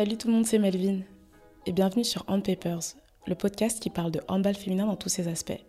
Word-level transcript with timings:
Salut 0.00 0.16
tout 0.16 0.28
le 0.28 0.32
monde, 0.32 0.46
c'est 0.46 0.58
Melvin 0.58 1.00
et 1.66 1.72
bienvenue 1.72 2.04
sur 2.04 2.24
Hand 2.26 2.42
Papers, 2.42 2.94
le 3.26 3.34
podcast 3.34 3.80
qui 3.80 3.90
parle 3.90 4.10
de 4.10 4.22
handball 4.28 4.54
féminin 4.54 4.86
dans 4.86 4.96
tous 4.96 5.10
ses 5.10 5.28
aspects. 5.28 5.62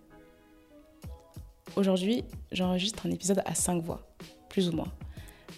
Aujourd'hui, 1.76 2.24
j'enregistre 2.54 3.06
un 3.06 3.12
épisode 3.12 3.42
à 3.44 3.56
5 3.56 3.84
voix, 3.84 4.08
plus 4.48 4.70
ou 4.70 4.72
moins. 4.72 4.88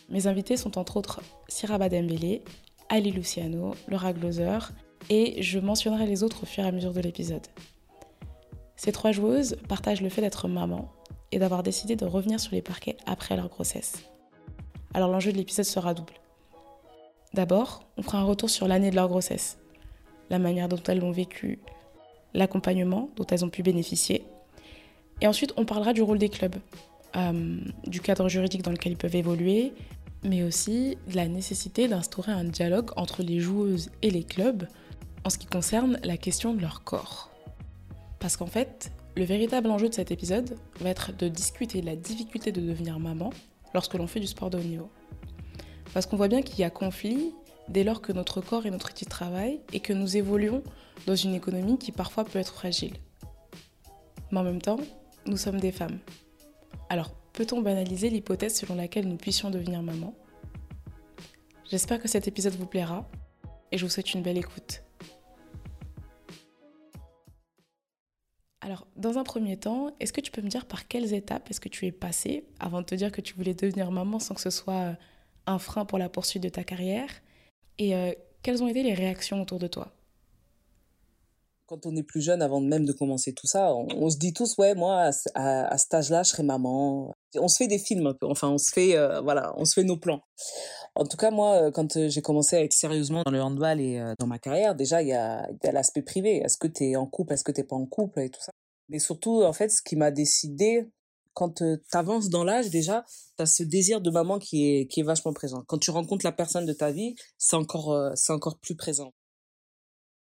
Mes 0.09 0.25
invités 0.25 0.57
sont 0.57 0.79
entre 0.79 0.97
autres 0.97 1.21
Siraba 1.49 1.87
Dembélé, 1.87 2.41
Ali 2.89 3.11
Luciano, 3.11 3.75
Laura 3.89 4.11
Gloser 4.11 4.57
et 5.11 5.39
je 5.43 5.59
mentionnerai 5.59 6.07
les 6.07 6.23
autres 6.23 6.41
au 6.41 6.47
fur 6.47 6.63
et 6.63 6.67
à 6.67 6.71
mesure 6.71 6.93
de 6.93 7.01
l'épisode. 7.01 7.45
Ces 8.75 8.91
trois 8.91 9.11
joueuses 9.11 9.55
partagent 9.69 10.01
le 10.01 10.09
fait 10.09 10.21
d'être 10.21 10.47
maman 10.47 10.91
et 11.31 11.37
d'avoir 11.37 11.61
décidé 11.61 11.95
de 11.95 12.05
revenir 12.05 12.39
sur 12.39 12.55
les 12.55 12.63
parquets 12.63 12.97
après 13.05 13.35
leur 13.35 13.49
grossesse. 13.49 14.01
Alors 14.95 15.11
l'enjeu 15.11 15.31
de 15.31 15.37
l'épisode 15.37 15.65
sera 15.65 15.93
double. 15.93 16.13
D'abord, 17.33 17.83
on 17.97 18.03
fera 18.03 18.19
un 18.19 18.23
retour 18.23 18.49
sur 18.49 18.67
l'année 18.67 18.91
de 18.91 18.95
leur 18.95 19.07
grossesse, 19.07 19.57
la 20.29 20.37
manière 20.37 20.69
dont 20.69 20.81
elles 20.87 20.99
l'ont 20.99 21.11
vécu, 21.11 21.59
l'accompagnement 22.33 23.09
dont 23.15 23.25
elles 23.25 23.43
ont 23.43 23.49
pu 23.49 23.63
bénéficier. 23.63 24.25
Et 25.21 25.27
ensuite, 25.27 25.53
on 25.57 25.65
parlera 25.65 25.93
du 25.93 26.01
rôle 26.01 26.19
des 26.19 26.29
clubs, 26.29 26.55
euh, 27.15 27.57
du 27.87 28.01
cadre 28.01 28.29
juridique 28.29 28.61
dans 28.61 28.71
lequel 28.71 28.91
ils 28.91 28.97
peuvent 28.97 29.15
évoluer, 29.15 29.73
mais 30.23 30.43
aussi 30.43 30.97
de 31.09 31.15
la 31.15 31.27
nécessité 31.27 31.87
d'instaurer 31.87 32.31
un 32.31 32.43
dialogue 32.43 32.91
entre 32.97 33.23
les 33.23 33.39
joueuses 33.39 33.89
et 34.01 34.11
les 34.11 34.23
clubs 34.23 34.67
en 35.23 35.29
ce 35.29 35.37
qui 35.37 35.47
concerne 35.47 35.99
la 36.03 36.17
question 36.17 36.53
de 36.53 36.61
leur 36.61 36.83
corps. 36.83 37.31
Parce 38.19 38.37
qu'en 38.37 38.47
fait, 38.47 38.91
le 39.15 39.25
véritable 39.25 39.69
enjeu 39.69 39.89
de 39.89 39.93
cet 39.93 40.11
épisode 40.11 40.57
va 40.79 40.89
être 40.89 41.15
de 41.15 41.27
discuter 41.27 41.81
de 41.81 41.85
la 41.87 41.95
difficulté 41.95 42.51
de 42.51 42.61
devenir 42.61 42.99
maman 42.99 43.31
lorsque 43.73 43.95
l'on 43.95 44.07
fait 44.07 44.19
du 44.19 44.27
sport 44.27 44.49
de 44.49 44.57
haut 44.57 44.63
niveau. 44.63 44.89
Parce 45.93 46.07
qu'on 46.07 46.17
voit 46.17 46.27
bien 46.27 46.41
qu'il 46.41 46.59
y 46.59 46.63
a 46.63 46.69
conflit 46.69 47.33
dès 47.69 47.83
lors 47.83 48.01
que 48.01 48.11
notre 48.11 48.41
corps 48.41 48.65
est 48.65 48.71
notre 48.71 48.89
outil 48.89 49.05
de 49.05 49.09
travail 49.09 49.61
et 49.71 49.79
que 49.79 49.93
nous 49.93 50.17
évoluons 50.17 50.63
dans 51.05 51.15
une 51.15 51.35
économie 51.35 51.77
qui 51.77 51.91
parfois 51.91 52.25
peut 52.25 52.39
être 52.39 52.53
fragile. 52.53 52.93
Mais 54.31 54.39
en 54.39 54.43
même 54.43 54.61
temps, 54.61 54.79
nous 55.25 55.37
sommes 55.37 55.59
des 55.59 55.71
femmes. 55.71 55.99
Alors, 56.89 57.11
peut-on 57.33 57.61
banaliser 57.61 58.09
l'hypothèse 58.09 58.55
selon 58.55 58.75
laquelle 58.75 59.07
nous 59.07 59.17
puissions 59.17 59.51
devenir 59.51 59.83
maman? 59.83 60.15
J'espère 61.69 62.01
que 62.01 62.07
cet 62.07 62.27
épisode 62.27 62.55
vous 62.55 62.65
plaira 62.65 63.07
et 63.71 63.77
je 63.77 63.85
vous 63.85 63.91
souhaite 63.91 64.13
une 64.13 64.23
belle 64.23 64.37
écoute. 64.37 64.83
Alors, 68.61 68.87
dans 68.95 69.17
un 69.17 69.23
premier 69.23 69.57
temps, 69.57 69.91
est-ce 69.99 70.13
que 70.13 70.21
tu 70.21 70.31
peux 70.31 70.41
me 70.41 70.47
dire 70.47 70.65
par 70.65 70.87
quelles 70.87 71.13
étapes 71.13 71.49
est-ce 71.49 71.59
que 71.59 71.69
tu 71.69 71.85
es 71.85 71.91
passée 71.91 72.45
avant 72.59 72.81
de 72.81 72.85
te 72.85 72.95
dire 72.95 73.11
que 73.11 73.21
tu 73.21 73.33
voulais 73.35 73.53
devenir 73.53 73.91
maman 73.91 74.19
sans 74.19 74.33
que 74.33 74.41
ce 74.41 74.49
soit 74.49 74.95
un 75.45 75.59
frein 75.59 75.85
pour 75.85 75.97
la 75.97 76.09
poursuite 76.09 76.43
de 76.43 76.49
ta 76.49 76.63
carrière 76.63 77.09
Et 77.77 77.95
euh, 77.95 78.13
quelles 78.41 78.63
ont 78.63 78.67
été 78.67 78.83
les 78.83 78.93
réactions 78.93 79.41
autour 79.41 79.59
de 79.59 79.67
toi? 79.67 79.91
Quand 81.65 81.85
on 81.85 81.95
est 81.95 82.03
plus 82.03 82.21
jeune, 82.21 82.41
avant 82.41 82.59
même 82.59 82.85
de 82.85 82.91
commencer 82.91 83.33
tout 83.33 83.47
ça, 83.47 83.73
on, 83.73 84.09
se 84.09 84.17
dit 84.17 84.33
tous, 84.33 84.57
ouais, 84.57 84.75
moi, 84.75 85.09
à, 85.33 85.73
à, 85.73 85.77
cet 85.77 85.93
âge-là, 85.93 86.23
je 86.23 86.31
serai 86.31 86.43
maman. 86.43 87.13
On 87.35 87.47
se 87.47 87.57
fait 87.57 87.67
des 87.67 87.79
films 87.79 88.07
un 88.07 88.13
peu, 88.13 88.27
enfin, 88.27 88.49
on 88.49 88.57
se 88.57 88.71
fait, 88.71 88.97
euh, 88.97 89.21
voilà, 89.21 89.53
on 89.57 89.65
se 89.65 89.73
fait 89.73 89.83
nos 89.83 89.97
plans. 89.97 90.21
En 90.93 91.05
tout 91.05 91.17
cas, 91.17 91.31
moi, 91.31 91.53
euh, 91.55 91.71
quand 91.71 92.07
j'ai 92.09 92.21
commencé 92.21 92.57
à 92.57 92.63
être 92.63 92.73
sérieusement 92.73 93.23
dans 93.25 93.31
le 93.31 93.41
handball 93.41 93.79
et 93.79 94.03
dans 94.19 94.27
ma 94.27 94.39
carrière, 94.39 94.75
déjà, 94.75 95.01
il 95.01 95.07
y 95.07 95.13
a, 95.13 95.49
y 95.63 95.67
a 95.67 95.71
l'aspect 95.71 96.03
privé. 96.03 96.37
Est-ce 96.43 96.57
que 96.57 96.67
tu 96.67 96.83
es 96.83 96.95
en 96.95 97.07
couple, 97.07 97.33
est-ce 97.33 97.45
que 97.45 97.51
tu 97.51 97.61
n'es 97.61 97.67
pas 97.67 97.77
en 97.77 97.85
couple? 97.85 98.19
Et 98.19 98.29
tout 98.29 98.41
ça. 98.41 98.51
Mais 98.89 98.99
surtout, 98.99 99.43
en 99.43 99.53
fait, 99.53 99.69
ce 99.69 99.81
qui 99.81 99.95
m'a 99.95 100.11
décidé, 100.11 100.89
quand 101.33 101.55
tu 101.57 101.63
avances 101.91 102.29
dans 102.29 102.43
l'âge, 102.43 102.69
déjà, 102.69 103.03
tu 103.37 103.43
as 103.43 103.45
ce 103.45 103.63
désir 103.63 104.01
de 104.01 104.09
maman 104.09 104.39
qui 104.39 104.69
est, 104.69 104.87
qui 104.87 104.99
est 104.99 105.03
vachement 105.03 105.33
présent. 105.33 105.63
Quand 105.67 105.77
tu 105.77 105.91
rencontres 105.91 106.25
la 106.25 106.31
personne 106.31 106.65
de 106.65 106.73
ta 106.73 106.91
vie, 106.91 107.15
c'est 107.37 107.55
encore, 107.55 108.11
c'est 108.15 108.33
encore 108.33 108.59
plus 108.59 108.75
présent. 108.75 109.13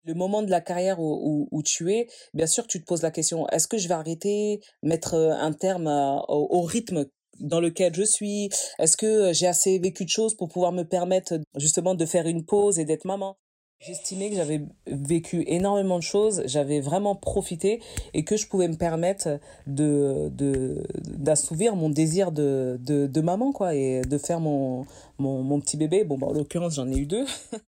Le 0.05 0.15
moment 0.15 0.43
de 0.43 0.51
la 0.51 0.61
carrière 0.61 1.01
où, 1.01 1.49
où, 1.51 1.63
tu 1.63 1.93
es, 1.93 2.09
bien 2.35 2.47
sûr, 2.47 2.67
tu 2.67 2.81
te 2.81 2.85
poses 2.85 3.03
la 3.03 3.11
question, 3.11 3.49
est-ce 3.49 3.67
que 3.67 3.79
je 3.79 3.89
vais 3.89 3.95
arrêter, 3.95 4.61
mettre 4.83 5.15
un 5.15 5.53
terme 5.53 5.87
au 6.29 6.61
rythme 6.61 7.07
dans 7.41 7.61
lequel 7.61 7.95
je 7.95 8.03
suis? 8.03 8.51
Est-ce 8.79 8.97
que 8.97 9.33
j'ai 9.33 9.47
assez 9.47 9.79
vécu 9.79 10.05
de 10.05 10.11
choses 10.11 10.37
pour 10.37 10.49
pouvoir 10.49 10.73
me 10.73 10.83
permettre 10.83 11.41
justement 11.57 11.95
de 11.95 12.07
faire 12.07 12.27
une 12.27 12.45
pause 12.45 12.79
et 12.79 12.85
d'être 12.85 13.07
maman? 13.07 13.39
J'estimais 13.81 14.31
que 14.31 14.37
j'avais 14.37 14.63
vécu 14.87 15.45
énormément 15.47 15.99
de 15.99 16.03
choses, 16.03 16.43
j'avais 16.47 16.81
vraiment 16.81 17.15
profité 17.15 17.83
et 18.15 18.25
que 18.25 18.37
je 18.39 18.47
pouvais 18.49 18.69
me 18.69 18.77
permettre 18.77 19.39
de 19.67 20.33
d'assouvir 21.05 21.77
mon 21.77 21.91
désir 21.91 22.33
de, 22.33 22.79
de, 22.81 23.21
maman 23.21 23.53
quoi 23.53 23.75
et 23.75 24.01
de 24.01 24.17
faire 24.17 24.41
mon, 24.41 24.87
mon, 25.19 25.43
mon 25.43 25.61
petit 25.61 25.77
bébé. 25.77 26.05
Bon, 26.05 26.17
bah, 26.17 26.29
en 26.29 26.33
l'occurrence, 26.33 26.77
j'en 26.77 26.91
ai 26.91 26.97
eu 26.97 27.07
deux. 27.07 27.27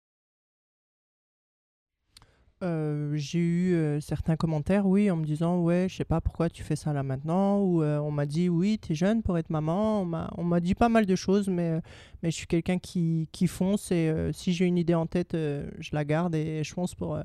Euh, 2.63 3.13
j'ai 3.17 3.39
eu 3.39 3.75
euh, 3.75 4.01
certains 4.01 4.37
commentaires, 4.37 4.87
oui, 4.87 5.11
en 5.11 5.17
me 5.17 5.25
disant 5.25 5.61
ouais, 5.61 5.89
je 5.91 5.97
sais 5.97 6.07
pas 6.07 6.23
pourquoi 6.23 6.49
tu 6.49 6.63
fais 6.63 6.77
ça 6.77 6.95
là 6.95 7.03
maintenant, 7.03 7.61
ou 7.61 7.83
euh, 7.83 7.99
on 7.99 8.11
m'a 8.11 8.25
dit 8.25 8.49
oui, 8.49 8.79
tu 8.79 8.93
es 8.93 8.95
jeune 8.95 9.23
pour 9.23 9.37
être 9.37 9.51
maman. 9.51 10.01
On 10.39 10.45
m'a 10.45 10.61
dit 10.61 10.75
pas 10.75 10.89
mal 10.89 11.05
de 11.05 11.17
choses, 11.17 11.49
mais, 11.49 11.81
mais 12.23 12.31
je 12.31 12.37
suis 12.37 12.47
quelqu'un 12.47 12.79
qui, 12.79 13.29
qui 13.31 13.47
fonce 13.47 13.93
et 13.93 14.11
si 14.33 14.53
j'ai 14.55 14.65
une 14.65 14.79
idée 14.79 14.95
en 14.95 15.07
tête, 15.07 15.33
je 15.35 15.91
la 15.93 16.05
garde 16.05 16.35
et 16.35 16.65
je 16.65 16.73
fonce 16.73 16.95
pour, 16.95 17.19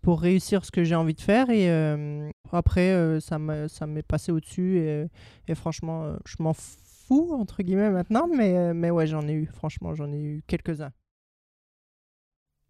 pour 0.00 0.20
réussir 0.20 0.64
ce 0.64 0.72
que 0.72 0.82
j'ai 0.82 0.96
envie 0.96 1.14
de 1.14 1.20
faire. 1.20 1.48
Et 1.50 1.70
après, 2.50 3.20
ça 3.20 3.38
m'est 3.38 4.02
passé 4.02 4.32
au-dessus 4.32 4.78
et, 4.78 5.06
et, 5.46 5.54
franchement, 5.54 6.16
je 6.24 6.36
m'en 6.40 6.54
fous 6.54 7.32
entre 7.34 7.62
guillemets 7.62 7.90
maintenant, 7.90 8.26
mais, 8.26 8.74
mais 8.74 8.90
ouais, 8.90 9.06
j'en 9.06 9.28
ai 9.28 9.32
eu, 9.32 9.46
franchement, 9.46 9.94
j'en 9.94 10.12
ai 10.12 10.20
eu 10.20 10.42
quelques-uns. 10.48 10.92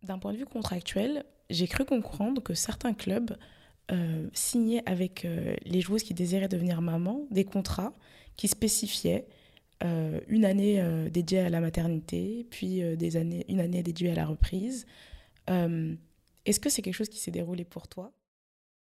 D'un 0.03 0.19
point 0.19 0.33
de 0.33 0.39
vue 0.39 0.47
contractuel, 0.47 1.25
j'ai 1.53 1.69
cru 1.69 1.85
comprendre 1.85 2.43
que 2.43 2.55
certains 2.55 2.95
clubs 2.95 3.37
euh, 3.91 4.29
signaient 4.33 4.83
avec 4.87 5.25
euh, 5.25 5.55
les 5.65 5.81
joueuses 5.81 6.03
qui 6.03 6.15
désiraient 6.15 6.49
devenir 6.49 6.81
maman 6.81 7.27
des 7.31 7.45
contrats 7.45 7.95
qui 8.37 8.49
spécifiaient 8.49 9.27
euh, 9.85 10.21
une 10.29 10.45
année 10.45 10.83
dédiée 11.11 11.41
à 11.41 11.51
la 11.51 11.61
maternité, 11.61 12.47
puis 12.51 12.81
des 12.97 13.17
années, 13.17 13.45
une 13.49 13.61
année 13.61 13.83
dédiée 13.83 14.11
à 14.11 14.15
la 14.15 14.27
reprise. 14.27 14.87
Est-ce 15.49 16.59
que 16.59 16.71
c'est 16.71 16.83
quelque 16.83 16.95
chose 16.95 17.09
qui 17.09 17.19
s'est 17.19 17.31
déroulé 17.31 17.65
pour 17.65 17.89
toi? 17.89 18.13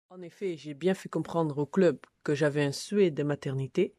En 0.08 0.22
effet, 0.22 0.56
j'ai 0.56 0.74
bien 0.74 0.94
fait 0.94 1.08
comprendre 1.08 1.58
au 1.58 1.66
club 1.66 1.98
que 2.22 2.34
j'avais 2.34 2.62
un 2.62 2.72
souhait 2.72 3.10
de 3.10 3.22
maternité 3.22 3.94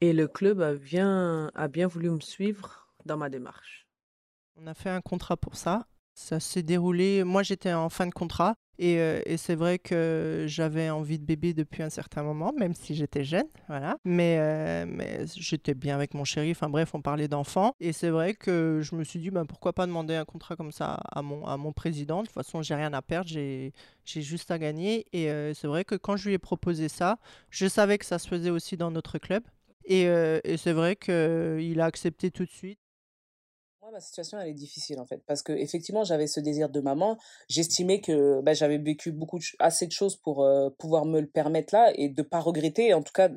et 0.00 0.12
le 0.12 0.28
club 0.28 0.60
a 0.60 0.74
bien, 0.74 1.50
a 1.54 1.68
bien 1.68 1.86
voulu 1.86 2.10
me 2.10 2.20
suivre 2.20 2.92
dans 3.06 3.16
ma 3.16 3.30
démarche. 3.30 3.86
On 4.56 4.66
a 4.66 4.74
fait 4.74 4.90
un 4.90 5.00
contrat 5.00 5.36
pour 5.36 5.56
ça 5.56 5.87
ça 6.18 6.40
s'est 6.40 6.64
déroulé. 6.64 7.22
Moi, 7.22 7.44
j'étais 7.44 7.72
en 7.72 7.88
fin 7.88 8.06
de 8.06 8.12
contrat 8.12 8.56
et, 8.78 8.98
euh, 8.98 9.20
et 9.24 9.36
c'est 9.36 9.54
vrai 9.54 9.78
que 9.78 10.46
j'avais 10.48 10.90
envie 10.90 11.18
de 11.18 11.24
bébé 11.24 11.54
depuis 11.54 11.82
un 11.84 11.90
certain 11.90 12.24
moment, 12.24 12.52
même 12.58 12.74
si 12.74 12.96
j'étais 12.96 13.24
jeune, 13.24 13.46
voilà. 13.68 13.98
Mais, 14.04 14.36
euh, 14.40 14.84
mais 14.88 15.20
j'étais 15.36 15.74
bien 15.74 15.94
avec 15.94 16.14
mon 16.14 16.24
chéri. 16.24 16.50
Enfin 16.50 16.68
bref, 16.68 16.92
on 16.92 17.02
parlait 17.02 17.28
d'enfants 17.28 17.74
et 17.78 17.92
c'est 17.92 18.10
vrai 18.10 18.34
que 18.34 18.80
je 18.82 18.96
me 18.96 19.04
suis 19.04 19.20
dit, 19.20 19.30
ben, 19.30 19.46
pourquoi 19.46 19.72
pas 19.72 19.86
demander 19.86 20.16
un 20.16 20.24
contrat 20.24 20.56
comme 20.56 20.72
ça 20.72 21.00
à 21.12 21.22
mon, 21.22 21.46
à 21.46 21.56
mon 21.56 21.72
président. 21.72 22.22
De 22.22 22.26
toute 22.26 22.34
façon, 22.34 22.62
j'ai 22.62 22.74
rien 22.74 22.92
à 22.92 23.02
perdre, 23.02 23.28
j'ai 23.30 23.72
juste 24.04 24.50
à 24.50 24.58
gagner. 24.58 25.06
Et 25.12 25.30
euh, 25.30 25.54
c'est 25.54 25.68
vrai 25.68 25.84
que 25.84 25.94
quand 25.94 26.16
je 26.16 26.28
lui 26.28 26.34
ai 26.34 26.38
proposé 26.38 26.88
ça, 26.88 27.18
je 27.50 27.68
savais 27.68 27.96
que 27.96 28.04
ça 28.04 28.18
se 28.18 28.26
faisait 28.26 28.50
aussi 28.50 28.76
dans 28.76 28.90
notre 28.90 29.18
club. 29.18 29.44
Et, 29.84 30.02
et 30.02 30.56
c'est 30.58 30.74
vrai 30.74 30.96
qu'il 30.96 31.80
a 31.80 31.84
accepté 31.86 32.30
tout 32.30 32.44
de 32.44 32.50
suite 32.50 32.78
ma 33.92 34.00
situation, 34.00 34.38
elle 34.38 34.48
est 34.48 34.54
difficile 34.54 35.00
en 35.00 35.06
fait, 35.06 35.22
parce 35.26 35.42
que 35.42 35.52
effectivement, 35.52 36.04
j'avais 36.04 36.26
ce 36.26 36.40
désir 36.40 36.68
de 36.68 36.80
maman. 36.80 37.18
J'estimais 37.48 38.00
que 38.00 38.40
bah, 38.40 38.54
j'avais 38.54 38.78
vécu 38.78 39.12
beaucoup 39.12 39.38
assez 39.58 39.86
de 39.86 39.92
choses 39.92 40.16
pour 40.16 40.42
euh, 40.42 40.70
pouvoir 40.78 41.04
me 41.04 41.20
le 41.20 41.26
permettre 41.26 41.74
là 41.74 41.92
et 41.94 42.08
de 42.08 42.22
pas 42.22 42.40
regretter, 42.40 42.94
en 42.94 43.02
tout 43.02 43.12
cas, 43.12 43.28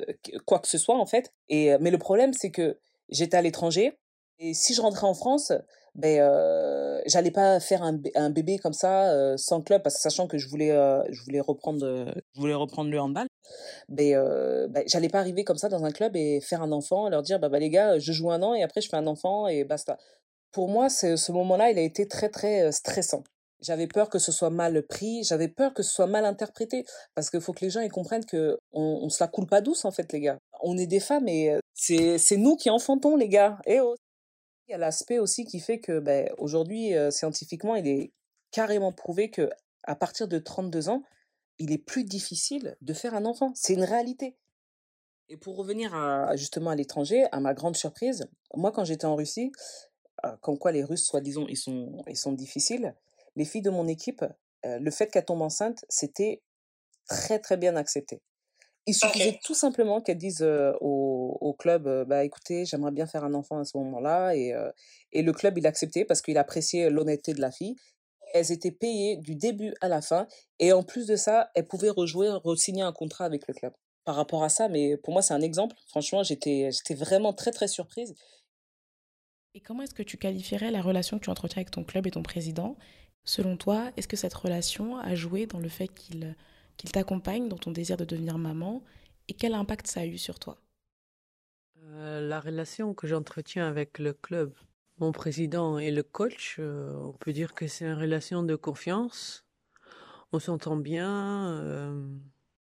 quoi 0.45 0.59
que 0.59 0.67
ce 0.67 0.77
soit 0.77 0.97
en 0.97 1.05
fait. 1.05 1.33
Et 1.49 1.73
euh, 1.73 1.77
mais 1.81 1.91
le 1.91 1.97
problème, 1.97 2.33
c'est 2.33 2.51
que 2.51 2.79
j'étais 3.09 3.37
à 3.37 3.41
l'étranger 3.41 3.97
et 4.39 4.55
si 4.55 4.73
je 4.73 4.81
rentrais 4.81 5.05
en 5.05 5.13
France, 5.13 5.53
ben 5.93 6.19
euh, 6.19 6.99
j'allais 7.05 7.29
pas 7.29 7.59
faire 7.59 7.83
un, 7.83 7.99
un, 8.15 8.31
bébé 8.31 8.57
comme 8.57 8.73
ça 8.73 9.11
euh, 9.11 9.35
sans 9.37 9.61
club, 9.61 9.83
parce 9.83 9.95
que 9.97 10.01
sachant 10.01 10.25
que 10.25 10.39
je 10.39 10.49
voulais, 10.49 10.71
je 11.09 11.21
voulais 11.23 11.41
reprendre, 11.41 12.11
je 12.33 12.39
voulais 12.39 12.55
reprendre 12.55 12.89
le 12.89 12.99
handball. 12.99 13.27
Ben, 13.87 14.17
ben 14.69 14.83
j'allais 14.87 15.09
pas 15.09 15.19
arriver 15.19 15.43
comme 15.43 15.57
ça 15.57 15.69
dans 15.69 15.85
un 15.85 15.91
club 15.91 16.15
et 16.15 16.41
faire 16.41 16.63
un 16.63 16.71
enfant, 16.71 17.07
leur 17.09 17.21
dire 17.21 17.39
bah, 17.39 17.49
bah 17.49 17.59
les 17.59 17.69
gars, 17.69 17.99
je 17.99 18.11
joue 18.13 18.31
un 18.31 18.41
an 18.41 18.55
et 18.55 18.63
après 18.63 18.81
je 18.81 18.89
fais 18.89 18.97
un 18.97 19.05
enfant 19.05 19.47
et 19.47 19.63
basta 19.63 19.99
pour 20.51 20.69
moi, 20.69 20.89
ce 20.89 21.31
moment-là, 21.31 21.71
il 21.71 21.77
a 21.77 21.81
été 21.81 22.07
très, 22.07 22.29
très 22.29 22.71
stressant. 22.71 23.23
J'avais 23.61 23.87
peur 23.87 24.09
que 24.09 24.17
ce 24.17 24.31
soit 24.31 24.49
mal 24.49 24.81
pris, 24.87 25.23
j'avais 25.23 25.47
peur 25.47 25.73
que 25.73 25.83
ce 25.83 25.93
soit 25.93 26.07
mal 26.07 26.25
interprété, 26.25 26.83
parce 27.13 27.29
qu'il 27.29 27.41
faut 27.41 27.53
que 27.53 27.63
les 27.63 27.69
gens 27.69 27.81
ils 27.81 27.91
comprennent 27.91 28.25
que 28.25 28.57
on, 28.71 29.07
se 29.09 29.23
la 29.23 29.27
coule 29.27 29.45
pas 29.45 29.61
douce 29.61 29.85
en 29.85 29.91
fait, 29.91 30.11
les 30.13 30.19
gars. 30.19 30.39
On 30.61 30.77
est 30.77 30.87
des 30.87 30.99
femmes 30.99 31.27
et 31.27 31.59
c'est 31.75 32.17
c'est 32.17 32.37
nous 32.37 32.55
qui 32.55 32.71
enfantons, 32.71 33.15
les 33.15 33.29
gars. 33.29 33.59
Et 33.67 33.75
il 33.75 34.71
y 34.71 34.73
a 34.73 34.79
l'aspect 34.79 35.19
aussi 35.19 35.45
qui 35.45 35.59
fait 35.59 35.79
que 35.79 35.99
ben, 35.99 36.29
aujourd'hui 36.39 36.93
scientifiquement, 37.11 37.75
il 37.75 37.87
est 37.87 38.11
carrément 38.49 38.91
prouvé 38.91 39.29
que 39.29 39.49
à 39.83 39.95
partir 39.95 40.27
de 40.27 40.39
32 40.39 40.89
ans, 40.89 41.03
il 41.59 41.71
est 41.71 41.77
plus 41.77 42.03
difficile 42.03 42.75
de 42.81 42.93
faire 42.93 43.13
un 43.13 43.25
enfant. 43.25 43.51
C'est 43.53 43.73
une 43.73 43.83
réalité. 43.83 44.35
Et 45.29 45.37
pour 45.37 45.55
revenir 45.55 45.93
justement 46.35 46.71
à 46.71 46.75
l'étranger, 46.75 47.25
à 47.31 47.39
ma 47.39 47.53
grande 47.53 47.77
surprise, 47.77 48.27
moi 48.55 48.71
quand 48.71 48.85
j'étais 48.85 49.05
en 49.05 49.15
Russie, 49.15 49.51
comme 50.41 50.57
quoi 50.57 50.71
les 50.71 50.83
Russes, 50.83 51.05
soi-disant, 51.05 51.45
ils 51.47 51.57
sont, 51.57 52.03
ils 52.07 52.17
sont 52.17 52.33
difficiles, 52.33 52.95
les 53.35 53.45
filles 53.45 53.61
de 53.61 53.69
mon 53.69 53.87
équipe, 53.87 54.23
le 54.63 54.91
fait 54.91 55.07
qu'elles 55.07 55.25
tombent 55.25 55.41
enceintes, 55.41 55.85
c'était 55.89 56.41
très 57.07 57.39
très 57.39 57.57
bien 57.57 57.75
accepté. 57.75 58.21
Il 58.87 58.95
suffisait 58.95 59.39
tout 59.43 59.53
simplement 59.53 60.01
qu'elles 60.01 60.17
disent 60.17 60.45
au, 60.81 61.37
au, 61.39 61.53
club, 61.53 61.87
bah 62.07 62.23
écoutez, 62.23 62.65
j'aimerais 62.65 62.91
bien 62.91 63.05
faire 63.05 63.23
un 63.23 63.33
enfant 63.35 63.59
à 63.59 63.63
ce 63.63 63.77
moment-là, 63.77 64.35
et, 64.35 64.55
et 65.11 65.21
le 65.21 65.33
club 65.33 65.57
il 65.57 65.67
acceptait 65.67 66.05
parce 66.05 66.21
qu'il 66.21 66.37
appréciait 66.37 66.89
l'honnêteté 66.89 67.33
de 67.33 67.41
la 67.41 67.51
fille. 67.51 67.75
Elles 68.33 68.51
étaient 68.51 68.71
payées 68.71 69.17
du 69.17 69.35
début 69.35 69.73
à 69.81 69.87
la 69.87 70.01
fin, 70.01 70.27
et 70.59 70.73
en 70.73 70.83
plus 70.83 71.05
de 71.05 71.15
ça, 71.15 71.51
elles 71.53 71.67
pouvaient 71.67 71.89
rejouer, 71.89 72.29
re-signer 72.29 72.81
un 72.81 72.93
contrat 72.93 73.25
avec 73.25 73.47
le 73.47 73.53
club. 73.53 73.73
Par 74.03 74.15
rapport 74.15 74.43
à 74.43 74.49
ça, 74.49 74.67
mais 74.67 74.97
pour 74.97 75.13
moi 75.13 75.21
c'est 75.21 75.35
un 75.35 75.41
exemple. 75.41 75.75
Franchement, 75.87 76.23
j'étais 76.23 76.71
j'étais 76.71 76.95
vraiment 76.95 77.33
très 77.33 77.51
très 77.51 77.67
surprise. 77.67 78.15
Et 79.53 79.59
comment 79.59 79.83
est-ce 79.83 79.93
que 79.93 80.03
tu 80.03 80.17
qualifierais 80.17 80.71
la 80.71 80.81
relation 80.81 81.19
que 81.19 81.25
tu 81.25 81.29
entretiens 81.29 81.61
avec 81.61 81.71
ton 81.71 81.83
club 81.83 82.07
et 82.07 82.11
ton 82.11 82.23
président? 82.23 82.77
Selon 83.25 83.57
toi, 83.57 83.91
est-ce 83.97 84.07
que 84.07 84.15
cette 84.15 84.33
relation 84.33 84.97
a 84.97 85.13
joué 85.13 85.45
dans 85.45 85.59
le 85.59 85.69
fait 85.69 85.87
qu'il 85.89 86.35
qu'il 86.77 86.91
t'accompagne 86.91 87.47
dans 87.47 87.57
ton 87.57 87.71
désir 87.71 87.97
de 87.97 88.05
devenir 88.05 88.37
maman? 88.37 88.83
Et 89.27 89.33
quel 89.33 89.53
impact 89.53 89.87
ça 89.87 90.01
a 90.01 90.05
eu 90.05 90.17
sur 90.17 90.39
toi? 90.39 90.57
Euh, 91.83 92.27
La 92.27 92.39
relation 92.39 92.93
que 92.93 93.07
j'entretiens 93.07 93.67
avec 93.67 93.99
le 93.99 94.13
club, 94.13 94.53
mon 94.97 95.11
président 95.11 95.77
et 95.77 95.91
le 95.91 96.03
coach, 96.03 96.55
euh, 96.59 96.93
on 96.95 97.13
peut 97.13 97.33
dire 97.33 97.53
que 97.53 97.67
c'est 97.67 97.85
une 97.85 97.99
relation 97.99 98.43
de 98.43 98.55
confiance. 98.55 99.45
On 100.31 100.39
s'entend 100.39 100.77
bien. 100.77 101.51
Euh, 101.59 102.07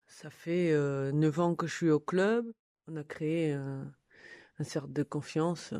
ça 0.06 0.30
fait 0.30 0.72
neuf 1.12 1.38
ans 1.40 1.54
que 1.56 1.66
je 1.66 1.74
suis 1.74 1.90
au 1.90 2.00
club. 2.00 2.50
On 2.86 2.96
a 2.96 3.04
créé 3.04 3.52
un 3.52 4.64
cercle 4.64 4.92
de 4.92 5.02
confiance. 5.02 5.74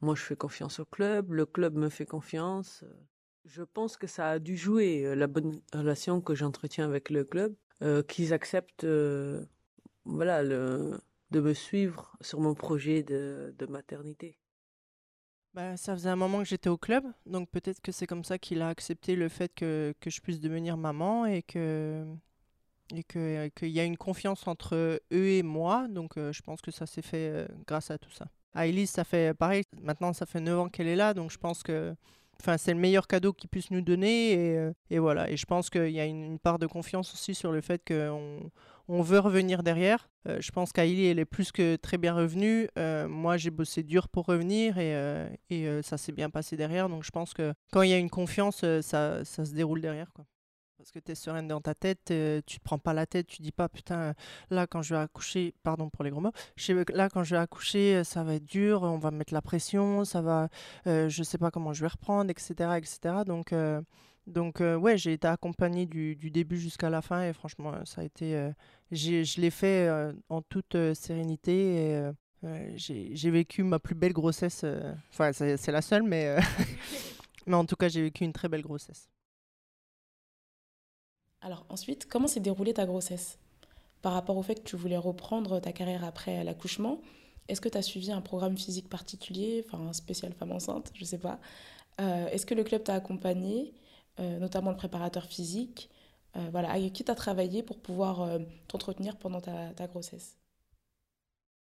Moi, 0.00 0.14
je 0.14 0.22
fais 0.22 0.36
confiance 0.36 0.80
au 0.80 0.84
club. 0.84 1.32
Le 1.32 1.46
club 1.46 1.76
me 1.76 1.88
fait 1.88 2.06
confiance. 2.06 2.84
Je 3.44 3.62
pense 3.62 3.96
que 3.96 4.06
ça 4.06 4.30
a 4.30 4.38
dû 4.38 4.56
jouer 4.56 5.04
euh, 5.04 5.14
la 5.14 5.26
bonne 5.26 5.60
relation 5.72 6.20
que 6.20 6.34
j'entretiens 6.34 6.86
avec 6.86 7.10
le 7.10 7.24
club, 7.24 7.54
euh, 7.82 8.02
qu'ils 8.02 8.32
acceptent 8.32 8.84
euh, 8.84 9.44
voilà, 10.04 10.44
de 10.44 11.40
me 11.40 11.54
suivre 11.54 12.16
sur 12.20 12.40
mon 12.40 12.54
projet 12.54 13.02
de, 13.02 13.54
de 13.58 13.66
maternité. 13.66 14.38
Bah, 15.52 15.76
ça 15.76 15.94
faisait 15.94 16.10
un 16.10 16.16
moment 16.16 16.38
que 16.38 16.44
j'étais 16.44 16.68
au 16.68 16.78
club, 16.78 17.04
donc 17.26 17.50
peut-être 17.50 17.80
que 17.80 17.90
c'est 17.90 18.06
comme 18.06 18.24
ça 18.24 18.38
qu'il 18.38 18.62
a 18.62 18.68
accepté 18.68 19.16
le 19.16 19.28
fait 19.28 19.52
que, 19.52 19.92
que, 19.98 20.08
je 20.08 20.20
puisse 20.20 20.38
devenir 20.38 20.76
maman 20.76 21.26
et 21.26 21.42
que 21.42 22.06
et 22.94 23.02
qu'il 23.02 23.68
y 23.68 23.80
a 23.80 23.84
une 23.84 23.96
confiance 23.96 24.46
entre 24.46 24.76
eux 24.76 25.00
et 25.10 25.42
moi, 25.42 25.88
donc 25.88 26.12
je 26.16 26.42
pense 26.42 26.60
que 26.60 26.70
ça 26.70 26.86
s'est 26.86 27.02
fait 27.02 27.48
grâce 27.66 27.90
à 27.90 27.98
tout 27.98 28.10
ça. 28.10 28.26
À 28.54 28.66
Elise, 28.66 28.90
ça 28.90 29.04
fait 29.04 29.34
pareil, 29.34 29.64
maintenant 29.82 30.12
ça 30.12 30.26
fait 30.26 30.40
9 30.40 30.58
ans 30.58 30.68
qu'elle 30.68 30.88
est 30.88 30.96
là, 30.96 31.14
donc 31.14 31.30
je 31.30 31.38
pense 31.38 31.62
que 31.62 31.94
Enfin, 32.40 32.56
c'est 32.56 32.72
le 32.72 32.80
meilleur 32.80 33.06
cadeau 33.06 33.34
qu'il 33.34 33.50
puisse 33.50 33.70
nous 33.70 33.82
donner. 33.82 34.32
Et, 34.32 34.56
euh, 34.56 34.72
voilà. 34.98 35.30
Et 35.30 35.36
je 35.36 35.44
pense 35.44 35.68
qu'il 35.68 35.90
y 35.90 36.00
a 36.00 36.06
une, 36.06 36.38
part 36.38 36.58
de 36.58 36.66
confiance 36.66 37.12
aussi 37.12 37.34
sur 37.34 37.52
le 37.52 37.60
fait 37.60 37.82
qu'on 37.86 38.50
on 38.88 39.02
veut 39.02 39.18
revenir 39.18 39.62
derrière. 39.62 40.08
Euh, 40.26 40.38
je 40.40 40.50
pense 40.50 40.72
qu'Aïli, 40.72 41.06
elle 41.06 41.18
est 41.18 41.26
plus 41.26 41.52
que 41.52 41.76
très 41.76 41.98
bien 41.98 42.14
revenue. 42.14 42.66
Euh, 42.78 43.08
moi, 43.08 43.36
j'ai 43.36 43.50
bossé 43.50 43.82
dur 43.82 44.08
pour 44.08 44.24
revenir 44.24 44.78
et, 44.78 45.82
ça 45.82 45.98
s'est 45.98 46.12
bien 46.12 46.30
passé 46.30 46.56
derrière. 46.56 46.88
Donc, 46.88 47.04
je 47.04 47.10
pense 47.10 47.34
que 47.34 47.52
quand 47.72 47.82
il 47.82 47.90
y 47.90 47.94
a 47.94 47.98
une 47.98 48.10
confiance, 48.10 48.64
ça, 48.80 49.24
se 49.24 49.54
déroule 49.54 49.82
derrière. 49.82 50.10
Parce 50.80 50.92
que 50.92 50.98
tu 50.98 51.12
es 51.12 51.14
sereine 51.14 51.46
dans 51.46 51.60
ta 51.60 51.74
tête, 51.74 52.10
euh, 52.10 52.40
tu 52.46 52.58
te 52.58 52.64
prends 52.64 52.78
pas 52.78 52.94
la 52.94 53.04
tête, 53.04 53.26
tu 53.26 53.42
dis 53.42 53.52
pas 53.52 53.68
putain, 53.68 54.14
là 54.48 54.66
quand 54.66 54.80
je 54.80 54.94
vais 54.94 55.00
accoucher, 55.00 55.52
pardon 55.62 55.90
pour 55.90 56.04
les 56.04 56.10
gros 56.10 56.22
mots, 56.22 56.32
là 56.94 57.10
quand 57.10 57.22
je 57.22 57.34
vais 57.34 57.40
accoucher, 57.40 57.96
euh, 57.96 58.04
ça 58.04 58.24
va 58.24 58.36
être 58.36 58.46
dur, 58.46 58.82
on 58.82 58.96
va 58.96 59.10
mettre 59.10 59.34
la 59.34 59.42
pression, 59.42 60.06
ça 60.06 60.22
va, 60.22 60.48
euh, 60.86 61.10
je 61.10 61.22
sais 61.22 61.36
pas 61.36 61.50
comment 61.50 61.74
je 61.74 61.82
vais 61.82 61.88
reprendre, 61.88 62.30
etc. 62.30 62.78
etc. 62.78 63.24
Donc, 63.26 63.54
donc 64.26 64.60
ouais, 64.60 64.96
j'ai 64.96 65.12
été 65.12 65.28
accompagnée 65.28 65.84
du, 65.84 66.16
du 66.16 66.30
début 66.30 66.58
jusqu'à 66.58 66.88
la 66.88 67.02
fin 67.02 67.24
et 67.24 67.34
franchement, 67.34 67.84
ça 67.84 68.00
a 68.00 68.04
été, 68.04 68.50
je 68.90 69.38
l'ai 69.38 69.50
fait 69.50 69.86
en 70.30 70.40
toute 70.40 70.78
sérénité 70.94 71.90
et 71.90 72.10
j'ai 72.76 73.30
vécu 73.30 73.64
ma 73.64 73.78
plus 73.78 73.94
belle 73.94 74.14
grossesse, 74.14 74.64
enfin 75.10 75.32
c'est 75.34 75.72
la 75.72 75.82
seule, 75.82 76.04
mais, 76.04 76.38
mais 77.46 77.56
en 77.56 77.66
tout 77.66 77.76
cas 77.76 77.88
j'ai 77.88 78.00
vécu 78.00 78.24
une 78.24 78.32
très 78.32 78.48
belle 78.48 78.62
grossesse. 78.62 79.10
Alors 81.40 81.64
ensuite, 81.70 82.06
comment 82.06 82.26
s'est 82.26 82.40
déroulée 82.40 82.74
ta 82.74 82.86
grossesse? 82.86 83.38
Par 84.02 84.12
rapport 84.12 84.36
au 84.36 84.42
fait 84.42 84.56
que 84.56 84.68
tu 84.68 84.76
voulais 84.76 84.96
reprendre 84.96 85.60
ta 85.60 85.72
carrière 85.72 86.04
après 86.04 86.44
l'accouchement, 86.44 87.00
est-ce 87.48 87.60
que 87.60 87.68
tu 87.68 87.78
as 87.78 87.82
suivi 87.82 88.12
un 88.12 88.20
programme 88.20 88.56
physique 88.56 88.88
particulier, 88.88 89.64
enfin 89.66 89.78
un 89.88 89.92
spécial 89.92 90.32
femme 90.32 90.52
enceinte, 90.52 90.90
je 90.94 91.00
ne 91.00 91.06
sais 91.06 91.18
pas 91.18 91.40
euh, 92.00 92.28
Est-ce 92.28 92.46
que 92.46 92.54
le 92.54 92.64
club 92.64 92.84
t'a 92.84 92.94
accompagné, 92.94 93.74
euh, 94.20 94.38
notamment 94.38 94.70
le 94.70 94.76
préparateur 94.76 95.24
physique 95.24 95.90
euh, 96.36 96.48
Voilà, 96.52 96.70
avec 96.70 96.92
qui 96.92 97.04
tu 97.04 97.10
as 97.10 97.14
travaillé 97.14 97.62
pour 97.62 97.78
pouvoir 97.78 98.38
t'entretenir 98.68 99.16
pendant 99.16 99.40
ta 99.40 99.86
grossesse? 99.88 100.39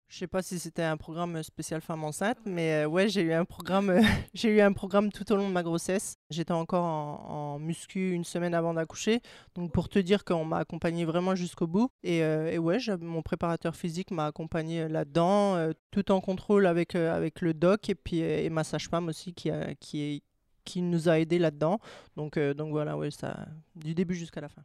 Je 0.08 0.20
sais 0.20 0.28
pas 0.28 0.42
si 0.42 0.60
c'était 0.60 0.84
un 0.84 0.98
programme 0.98 1.42
spécial 1.42 1.82
femme 1.82 2.04
enceinte, 2.04 2.38
mais 2.46 2.86
euh, 2.86 2.88
ouais, 2.88 3.10
j'ai 3.10 3.22
eu 3.22 3.34
un 3.34 3.46
programme, 3.46 3.90
euh, 3.90 4.02
j'ai 4.34 4.50
eu 4.50 4.62
un 4.62 4.72
programme 4.72 5.12
tout 5.12 5.30
au 5.32 5.36
long 5.36 5.48
de 5.48 5.54
ma 5.54 5.64
grossesse. 5.64 6.18
J'étais 6.30 6.52
encore 6.52 6.86
en, 6.86 7.60
muscu 7.60 8.12
une 8.12 8.24
semaine 8.24 8.54
avant 8.54 8.74
d'accoucher, 8.74 9.22
donc 9.56 9.72
pour 9.72 9.90
te 9.90 9.98
dire 9.98 10.24
qu'on 10.24 10.46
m'a 10.46 10.58
accompagné 10.58 11.06
vraiment 11.06 11.36
jusqu'au 11.36 11.68
bout. 11.68 11.90
Et, 12.04 12.24
euh, 12.24 12.58
ouais, 12.58 12.78
mon 13.02 13.22
préparateur 13.22 13.76
physique 13.76 14.12
m'a 14.12 14.28
accompagné 14.28 14.88
là-dedans, 14.88 15.72
tout 15.92 16.12
en 16.12 16.22
contrôle 16.22 16.66
avec 16.68 16.96
avec 16.96 17.42
le 17.42 17.54
doc 17.54 17.90
et 17.90 17.96
puis 17.96 18.20
et 18.20 18.50
ma 18.50 18.64
sage-femme 18.64 19.08
aussi 19.08 19.34
qui 19.34 19.50
qui 19.80 20.24
qui 20.66 20.82
nous 20.82 21.10
a 21.10 21.20
aidés 21.20 21.40
là-dedans. 21.40 21.80
Donc 22.16 22.38
donc 22.38 22.72
voilà, 22.72 22.98
ouais, 22.98 23.12
ça 23.12 23.48
du 23.76 23.96
début 23.96 24.16
jusqu'à 24.16 24.42
la 24.42 24.50
fin. 24.50 24.64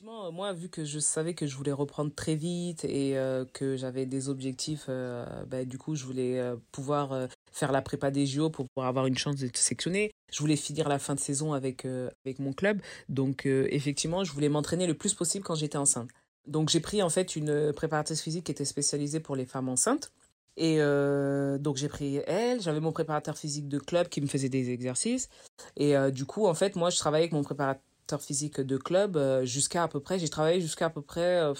Effectivement, 0.00 0.32
moi, 0.32 0.54
vu 0.54 0.70
que 0.70 0.82
je 0.82 0.98
savais 0.98 1.34
que 1.34 1.46
je 1.46 1.54
voulais 1.56 1.72
reprendre 1.72 2.10
très 2.14 2.34
vite 2.34 2.86
et 2.86 3.18
euh, 3.18 3.44
que 3.52 3.76
j'avais 3.76 4.06
des 4.06 4.30
objectifs, 4.30 4.86
euh, 4.88 5.26
bah, 5.44 5.66
du 5.66 5.76
coup, 5.76 5.94
je 5.94 6.06
voulais 6.06 6.40
euh, 6.40 6.56
pouvoir 6.72 7.28
faire 7.52 7.70
la 7.70 7.82
prépa 7.82 8.10
des 8.10 8.24
JO 8.24 8.48
pour 8.48 8.66
pouvoir 8.68 8.88
avoir 8.88 9.04
une 9.04 9.18
chance 9.18 9.36
d'être 9.36 9.58
sectionné. 9.58 10.10
Je 10.32 10.38
voulais 10.38 10.56
finir 10.56 10.88
la 10.88 10.98
fin 10.98 11.14
de 11.14 11.20
saison 11.20 11.52
avec, 11.52 11.84
avec 11.84 12.38
mon 12.38 12.54
club. 12.54 12.80
Donc, 13.10 13.44
effectivement, 13.44 14.24
je 14.24 14.32
voulais 14.32 14.48
m'entraîner 14.48 14.86
le 14.86 14.94
plus 14.94 15.12
possible 15.12 15.44
quand 15.44 15.54
j'étais 15.54 15.76
enceinte. 15.76 16.08
Donc, 16.46 16.70
j'ai 16.70 16.80
pris 16.80 17.02
en 17.02 17.10
fait 17.10 17.36
une 17.36 17.72
préparatrice 17.74 18.22
physique 18.22 18.44
qui 18.44 18.52
était 18.52 18.64
spécialisée 18.64 19.20
pour 19.20 19.36
les 19.36 19.44
femmes 19.44 19.68
enceintes. 19.68 20.12
Et 20.56 20.78
donc 20.78 21.76
j'ai 21.76 21.88
pris 21.88 22.16
elle, 22.26 22.60
j'avais 22.60 22.80
mon 22.80 22.92
préparateur 22.92 23.38
physique 23.38 23.68
de 23.68 23.78
club 23.78 24.08
qui 24.08 24.20
me 24.20 24.26
faisait 24.26 24.48
des 24.50 24.70
exercices. 24.70 25.28
Et 25.76 25.94
du 26.12 26.26
coup, 26.26 26.46
en 26.46 26.54
fait, 26.54 26.76
moi, 26.76 26.90
je 26.90 26.98
travaillais 26.98 27.24
avec 27.24 27.32
mon 27.32 27.42
préparateur 27.42 27.82
physique 28.18 28.60
de 28.60 28.76
club 28.76 29.16
euh, 29.16 29.44
jusqu'à 29.44 29.82
à 29.84 29.88
peu 29.88 30.00
près, 30.00 30.18
j'ai 30.18 30.28
travaillé 30.28 30.60
jusqu'à 30.60 30.86
à 30.86 30.90
peu 30.90 31.02
près 31.02 31.40
euh, 31.40 31.54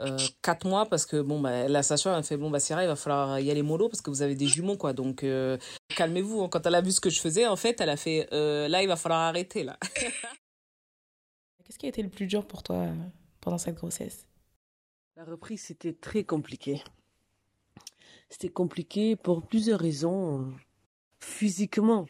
euh, 0.00 0.16
quatre 0.42 0.66
mois 0.66 0.86
parce 0.86 1.06
que 1.06 1.20
bon 1.20 1.40
bah 1.40 1.68
la 1.68 1.82
sage-femme 1.82 2.14
a 2.14 2.22
fait 2.22 2.36
bon 2.36 2.50
bah 2.50 2.60
Sierra 2.60 2.82
il 2.82 2.86
va 2.86 2.96
falloir 2.96 3.38
y 3.40 3.50
aller 3.50 3.62
mollo 3.62 3.88
parce 3.88 4.00
que 4.00 4.10
vous 4.10 4.22
avez 4.22 4.34
des 4.34 4.46
jumeaux 4.46 4.76
quoi. 4.76 4.92
Donc 4.92 5.24
calmez-vous 5.94 6.42
hein. 6.42 6.48
quand 6.48 6.66
elle 6.66 6.74
a 6.74 6.80
vu 6.80 6.92
ce 6.92 7.00
que 7.00 7.10
je 7.10 7.20
faisais 7.20 7.46
en 7.46 7.56
fait 7.56 7.80
elle 7.80 7.90
a 7.90 7.96
fait 7.96 8.26
là 8.32 8.82
il 8.82 8.88
va 8.88 8.96
falloir 8.96 9.20
arrêter 9.20 9.64
là. 9.64 9.78
Qu'est-ce 11.64 11.78
qui 11.78 11.86
a 11.86 11.90
été 11.90 12.02
le 12.02 12.08
plus 12.08 12.26
dur 12.26 12.46
pour 12.46 12.62
toi 12.62 12.88
pendant 13.40 13.58
cette 13.58 13.76
grossesse? 13.76 14.26
La 15.16 15.24
reprise 15.24 15.62
c'était 15.62 15.92
très 15.92 16.24
compliqué. 16.24 16.82
C'était 18.28 18.48
compliqué 18.48 19.14
pour 19.14 19.46
plusieurs 19.46 19.78
raisons. 19.78 20.52
Physiquement 21.20 22.06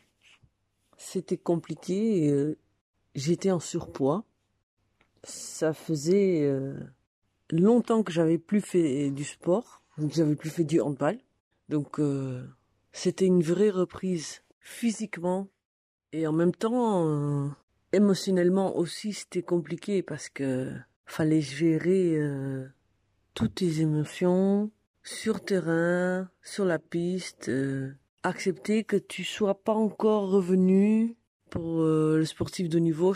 c'était 1.02 1.37
compliqué 1.37 2.56
j'étais 3.14 3.50
en 3.50 3.61
surpoids. 3.61 4.25
Ça 5.25 5.73
faisait 5.73 6.42
euh, 6.42 6.75
longtemps 7.50 8.02
que 8.02 8.12
j'avais 8.12 8.38
plus 8.38 8.61
fait 8.61 9.11
du 9.11 9.25
sport, 9.25 9.83
que 9.97 10.12
j'avais 10.12 10.37
plus 10.37 10.50
fait 10.50 10.64
du 10.64 10.81
handball. 10.81 11.19
Donc 11.69 12.00
euh, 12.00 12.45
c'était 12.92 13.26
une 13.26 13.42
vraie 13.42 13.71
reprise 13.71 14.42
physiquement 14.59 15.49
et 16.12 16.26
en 16.26 16.33
même 16.33 16.54
temps 16.54 17.07
euh, 17.07 17.49
émotionnellement 17.92 18.76
aussi 18.76 19.12
c'était 19.12 19.42
compliqué 19.42 20.02
parce 20.02 20.28
que 20.28 20.73
fallait 21.07 21.40
gérer 21.40 22.19
toutes 23.35 23.57
tes 23.57 23.81
émotions 23.81 24.71
sur 25.02 25.45
terrain, 25.45 26.31
sur 26.42 26.64
la 26.64 26.78
piste, 26.78 27.50
accepter 28.23 28.85
que 28.85 28.97
tu 28.97 29.25
sois 29.25 29.62
pas 29.62 29.75
encore 29.75 30.31
revenu 30.31 31.16
pour 31.52 31.82
euh, 31.82 32.16
le 32.16 32.25
sportif 32.25 32.71
de 32.71 32.78
niveau, 32.78 33.14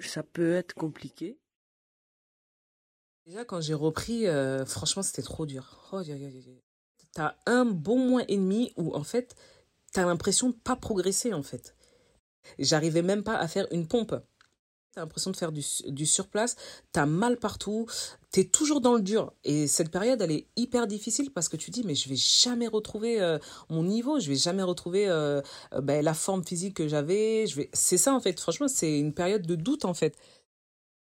ça 0.00 0.24
peut 0.24 0.54
être 0.54 0.74
compliqué. 0.74 1.38
Déjà, 3.24 3.44
quand 3.44 3.60
j'ai 3.60 3.72
repris, 3.72 4.26
euh, 4.26 4.66
franchement, 4.66 5.04
c'était 5.04 5.22
trop 5.22 5.46
dur. 5.46 5.88
Oh, 5.92 6.02
t'as 7.12 7.36
un 7.46 7.64
bon 7.64 7.98
mois 7.98 8.24
et 8.26 8.36
demi 8.36 8.72
où, 8.76 8.96
en 8.96 9.04
fait, 9.04 9.36
t'as 9.92 10.04
l'impression 10.04 10.50
de 10.50 10.56
pas 10.56 10.74
progresser, 10.74 11.32
en 11.32 11.44
fait. 11.44 11.76
J'arrivais 12.58 13.02
même 13.02 13.22
pas 13.22 13.36
à 13.36 13.46
faire 13.46 13.68
une 13.70 13.86
pompe. 13.86 14.16
T'as 14.96 15.02
l'impression 15.02 15.30
de 15.30 15.36
faire 15.36 15.52
du, 15.52 15.62
du 15.88 16.06
surplace, 16.06 16.56
t'as 16.90 17.04
mal 17.04 17.36
partout, 17.36 17.84
t'es 18.30 18.44
toujours 18.44 18.80
dans 18.80 18.94
le 18.94 19.02
dur. 19.02 19.30
Et 19.44 19.66
cette 19.66 19.90
période, 19.90 20.22
elle 20.22 20.30
est 20.30 20.46
hyper 20.56 20.86
difficile 20.86 21.30
parce 21.30 21.50
que 21.50 21.58
tu 21.58 21.70
dis, 21.70 21.82
mais 21.84 21.94
je 21.94 22.08
vais 22.08 22.16
jamais 22.16 22.66
retrouver 22.66 23.20
euh, 23.20 23.38
mon 23.68 23.82
niveau, 23.82 24.18
je 24.20 24.30
vais 24.30 24.36
jamais 24.36 24.62
retrouver 24.62 25.06
euh, 25.06 25.42
euh, 25.74 25.82
ben, 25.82 26.02
la 26.02 26.14
forme 26.14 26.42
physique 26.42 26.72
que 26.72 26.88
j'avais. 26.88 27.46
Je 27.46 27.56
vais... 27.56 27.68
C'est 27.74 27.98
ça, 27.98 28.14
en 28.14 28.20
fait. 28.20 28.40
Franchement, 28.40 28.68
c'est 28.68 28.98
une 28.98 29.12
période 29.12 29.42
de 29.42 29.54
doute, 29.54 29.84
en 29.84 29.92
fait. 29.92 30.16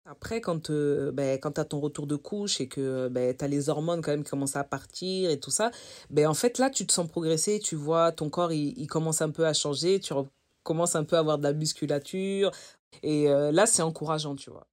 Après, 0.04 0.42
quand, 0.42 0.70
ben, 0.70 1.40
quand 1.40 1.54
tu 1.54 1.62
as 1.62 1.66
ton 1.66 1.80
retour 1.80 2.06
de 2.06 2.18
couche 2.18 2.60
et 2.60 2.68
que 2.68 3.08
ben, 3.08 3.34
tu 3.34 3.46
as 3.46 3.48
les 3.48 3.70
hormones 3.70 4.02
quand 4.02 4.12
même 4.12 4.26
qui 4.26 4.30
commencent 4.32 4.58
à 4.58 4.66
partir 4.66 5.30
et 5.30 5.40
tout 5.40 5.52
ça, 5.52 5.72
ben, 6.10 6.28
en 6.28 6.34
fait, 6.34 6.58
là, 6.58 6.70
tu 6.70 6.86
te 6.86 6.92
sens 6.92 7.08
progresser, 7.08 7.62
tu 7.62 7.78
vois, 7.78 8.12
ton 8.12 8.30
corps, 8.30 8.52
il, 8.52 8.78
il 8.78 8.88
commence 8.88 9.22
un 9.22 9.30
peu 9.30 9.46
à 9.48 9.54
changer, 9.54 10.02
tu 10.02 10.14
commences 10.64 10.98
un 10.98 11.06
peu 11.06 11.16
à 11.16 11.20
avoir 11.20 11.38
de 11.38 11.44
la 11.44 11.54
musculature. 11.54 12.52
Et 13.04 13.28
là, 13.28 13.66
c'est 13.66 13.82
encourageant, 13.82 14.36
tu 14.36 14.50
vois. 14.50 14.68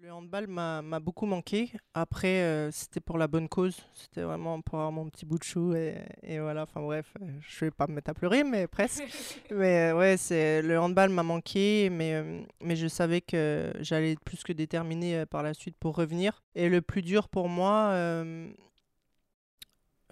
Le 0.00 0.12
handball 0.12 0.46
m'a 0.46 1.00
beaucoup 1.00 1.26
manqué. 1.26 1.72
Après, 1.92 2.68
c'était 2.70 3.00
pour 3.00 3.18
la 3.18 3.26
bonne 3.26 3.48
cause. 3.48 3.76
C'était 3.94 4.22
vraiment 4.22 4.60
pour 4.60 4.76
avoir 4.76 4.92
mon 4.92 5.10
petit 5.10 5.26
bout 5.26 5.38
de 5.38 5.42
chou. 5.44 5.74
Et, 5.74 5.96
et 6.22 6.38
voilà, 6.38 6.62
enfin 6.62 6.80
bref, 6.80 7.12
je 7.40 7.64
vais 7.64 7.72
pas 7.72 7.88
me 7.88 7.94
mettre 7.94 8.10
à 8.10 8.14
pleurer, 8.14 8.44
mais 8.44 8.68
presque. 8.68 9.02
mais 9.50 9.90
ouais, 9.92 10.16
c'est 10.16 10.62
le 10.62 10.78
handball 10.78 11.10
m'a 11.10 11.24
manqué, 11.24 11.90
mais, 11.90 12.22
mais 12.62 12.76
je 12.76 12.86
savais 12.86 13.20
que 13.20 13.72
j'allais 13.80 14.12
être 14.12 14.22
plus 14.22 14.44
que 14.44 14.52
déterminé 14.52 15.26
par 15.26 15.42
la 15.42 15.52
suite 15.52 15.76
pour 15.80 15.96
revenir. 15.96 16.44
Et 16.54 16.68
le 16.68 16.80
plus 16.80 17.02
dur 17.02 17.28
pour 17.28 17.48
moi, 17.48 17.92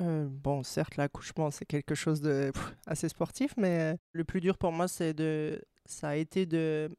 euh, 0.02 0.26
bon, 0.28 0.62
certes, 0.62 0.96
l'accouchement, 0.96 1.50
c'est 1.50 1.64
quelque 1.64 1.94
chose 1.94 2.20
de 2.20 2.52
assez 2.87 3.08
sportif, 3.08 3.54
mais 3.56 3.96
le 4.12 4.25
plus 4.25 4.40
dur 4.40 4.58
pour 4.58 4.73
moi, 4.73 4.88
c'est 4.88 5.14
de, 5.14 5.62
ça 5.88 6.10
a 6.10 6.16
été 6.16 6.46
de, 6.46 6.90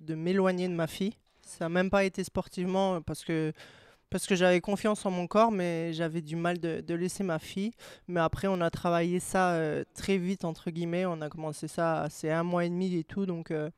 de 0.00 0.14
m'éloigner 0.14 0.68
de 0.68 0.74
ma 0.74 0.86
fille. 0.86 1.14
Ça 1.42 1.64
n'a 1.64 1.68
même 1.68 1.90
pas 1.90 2.04
été 2.04 2.24
sportivement 2.24 3.00
parce 3.02 3.24
que, 3.24 3.52
parce 4.10 4.26
que 4.26 4.34
j'avais 4.34 4.60
confiance 4.60 5.04
en 5.06 5.10
mon 5.10 5.26
corps, 5.26 5.50
mais 5.50 5.92
j'avais 5.92 6.20
du 6.20 6.36
mal 6.36 6.58
de, 6.58 6.94
laisser 6.94 7.24
ma 7.24 7.38
fille. 7.38 7.72
Mais 8.06 8.20
après, 8.20 8.48
on 8.48 8.60
a 8.60 8.70
travaillé 8.70 9.20
ça 9.20 9.52
euh, 9.52 9.84
très 9.94 10.18
vite, 10.18 10.44
entre 10.44 10.70
guillemets. 10.70 11.06
On 11.06 11.20
a 11.20 11.28
commencé 11.28 11.68
ça, 11.68 12.06
c'est 12.10 12.30
un 12.30 12.42
mois 12.42 12.64
et 12.64 12.68
demi 12.68 12.94
et 12.96 13.04
tout. 13.04 13.26
Donc, 13.26 13.50
euh, 13.50 13.70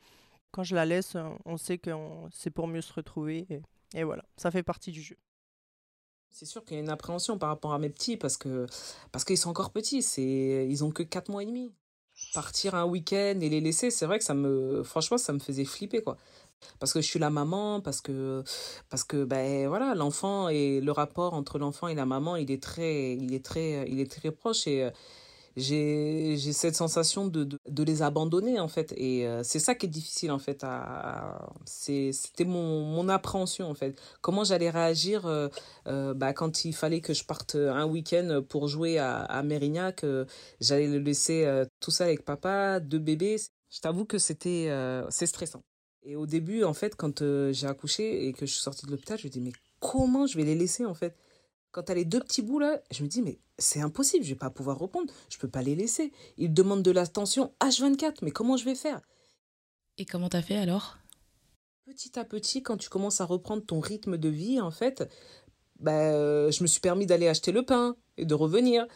quand 0.51 0.65
je 0.65 0.75
la 0.75 0.85
laisse, 0.85 1.17
on 1.45 1.57
sait 1.57 1.79
que 1.79 1.91
c'est 2.33 2.51
pour 2.51 2.67
mieux 2.67 2.81
se 2.81 2.93
retrouver. 2.93 3.47
Et, 3.51 3.63
et, 3.95 4.05
voilà, 4.05 4.25
ça 4.37 4.51
fait 4.51 4.63
partie 4.63 4.91
du 4.91 5.03
jeu. 5.03 5.17
C'est 6.33 6.47
sûr 6.47 6.65
qu'il 6.65 6.77
y 6.77 6.81
a 6.81 6.83
une 6.83 6.91
appréhension 6.91 7.39
par 7.39 7.49
rapport 7.49 7.73
à 7.73 7.81
mes 7.81 7.91
petits 7.91 8.17
parce 8.17 8.37
que 8.37 8.67
parce 9.11 9.25
qu'ils 9.25 9.37
sont 9.37 9.51
encore 9.51 9.73
petits. 9.73 10.01
C'est 10.01 10.67
ils 10.69 10.85
ont 10.85 10.93
que 10.93 11.03
4 11.03 11.29
mois 11.29 11.43
et 11.43 11.47
demi 11.47 11.73
partir 12.35 12.75
un 12.75 12.85
week-end 12.85 13.39
et 13.41 13.49
les 13.49 13.61
laisser, 13.61 13.91
c'est 13.91 14.07
vrai 14.07 14.19
que 14.19 14.25
ça 14.25 14.35
me, 14.35 14.83
franchement, 14.83 15.19
ça 15.19 15.33
me 15.33 15.39
faisait 15.39 15.65
flipper, 15.65 16.03
quoi. 16.03 16.17
Parce 16.79 16.93
que 16.93 17.01
je 17.01 17.07
suis 17.07 17.19
la 17.19 17.31
maman, 17.31 17.81
parce 17.81 18.01
que, 18.01 18.45
parce 18.91 19.05
que, 19.05 19.25
ben 19.25 19.67
voilà, 19.69 19.95
l'enfant 19.95 20.49
et 20.49 20.81
le 20.81 20.93
rapport 20.93 21.35
entre 21.35 21.59
l'enfant 21.59 21.89
et 21.89 21.95
la 21.95 22.07
maman, 22.07 22.37
il 22.37 22.51
est 22.51 22.63
très, 22.63 23.15
il 23.15 23.35
est 23.35 23.45
très, 23.45 23.89
il 23.89 24.01
est 24.01 24.11
très 24.11 24.31
proche 24.31 24.67
et 24.67 24.91
j'ai 25.57 26.37
cette 26.53 26.77
sensation 26.77 27.27
de, 27.27 27.45
de, 27.45 27.83
les 27.83 28.03
abandonner 28.03 28.61
en 28.61 28.69
fait. 28.69 28.93
Et 28.97 29.27
euh, 29.27 29.43
c'est 29.43 29.59
ça 29.59 29.75
qui 29.75 29.87
est 29.87 29.89
difficile 29.89 30.31
en 30.31 30.39
fait 30.39 30.63
à, 30.63 31.49
c'était 31.65 32.45
mon 32.45 32.85
mon 32.85 33.09
appréhension 33.09 33.69
en 33.69 33.75
fait. 33.75 34.01
Comment 34.21 34.45
j'allais 34.45 34.71
réagir 34.71 35.27
euh, 35.27 35.49
euh, 35.87 36.15
bah, 36.15 36.33
quand 36.33 36.65
il 36.65 36.75
fallait 36.75 37.01
que 37.01 37.15
je 37.15 37.25
parte 37.25 37.55
un 37.57 37.87
week-end 37.87 38.43
pour 38.49 38.69
jouer 38.69 38.99
à, 38.99 39.19
à 39.19 39.43
Mérignac 39.43 40.05
j'allais 40.61 40.87
le 40.89 40.99
laisser 40.99 41.47
tout 41.81 41.91
ça 41.91 42.05
avec 42.05 42.25
papa 42.25 42.81
deux 42.81 42.99
bébés. 42.99 43.37
Je 43.71 43.81
t'avoue 43.81 44.05
que 44.05 44.19
c'était 44.19 44.71
c'est 45.11 45.27
stressant. 45.27 45.63
Et 46.03 46.17
au 46.17 46.27
début 46.27 46.65
en 46.65 46.75
fait 46.75 46.95
quand 46.97 47.23
j'ai 47.53 47.67
accouché 47.67 48.27
et 48.27 48.33
que 48.33 48.47
je 48.47 48.53
suis 48.53 48.63
sortie 48.63 48.87
de 48.87 48.91
l'hôpital 48.91 49.19
je 49.19 49.27
me 49.27 49.31
dis 49.33 49.41
mais 49.41 49.53
comment 49.81 50.27
je 50.27 50.37
vais 50.37 50.45
les 50.45 50.55
laisser 50.55 50.85
en 50.85 50.95
fait? 50.95 51.17
Quand 51.73 51.85
tu 51.85 51.93
as 51.93 51.95
les 51.95 52.05
deux 52.05 52.21
petits 52.21 52.43
bouts 52.43 52.59
là, 52.59 52.81
je 52.91 53.03
me 53.03 53.09
dis, 53.09 53.23
mais 53.23 53.39
c'est 53.59 53.81
impossible, 53.81 54.25
je 54.25 54.31
vais 54.31 54.39
pas 54.39 54.51
pouvoir 54.51 54.79
répondre, 54.81 55.13
je 55.29 55.39
peux 55.39 55.49
pas 55.49 55.63
les 55.63 55.75
laisser. 55.75 56.13
Ils 56.37 56.53
demandent 56.53 56.83
de 56.83 56.91
l'attention 56.91 57.53
H24, 57.61 58.17
mais 58.23 58.31
comment 58.31 58.57
je 58.57 58.65
vais 58.65 58.75
faire? 58.75 59.01
Et 59.99 60.05
comment 60.05 60.29
t'as 60.29 60.43
fait 60.43 60.57
alors? 60.57 60.99
Petit 61.85 62.19
à 62.19 62.25
petit, 62.25 62.63
quand 62.63 62.77
tu 62.77 62.89
commences 62.89 63.21
à 63.21 63.25
reprendre 63.25 63.65
ton 63.65 63.81
rythme 63.81 64.17
de 64.17 64.29
vie, 64.29 64.61
en 64.61 64.71
fait, 64.71 65.09
bah, 65.79 66.51
je 66.51 66.63
me 66.63 66.67
suis 66.67 66.81
permis 66.81 67.07
d'aller 67.07 67.29
acheter 67.29 67.53
le 67.53 67.65
pain 67.65 67.97
et 68.17 68.25
de 68.25 68.35
revenir. 68.35 68.87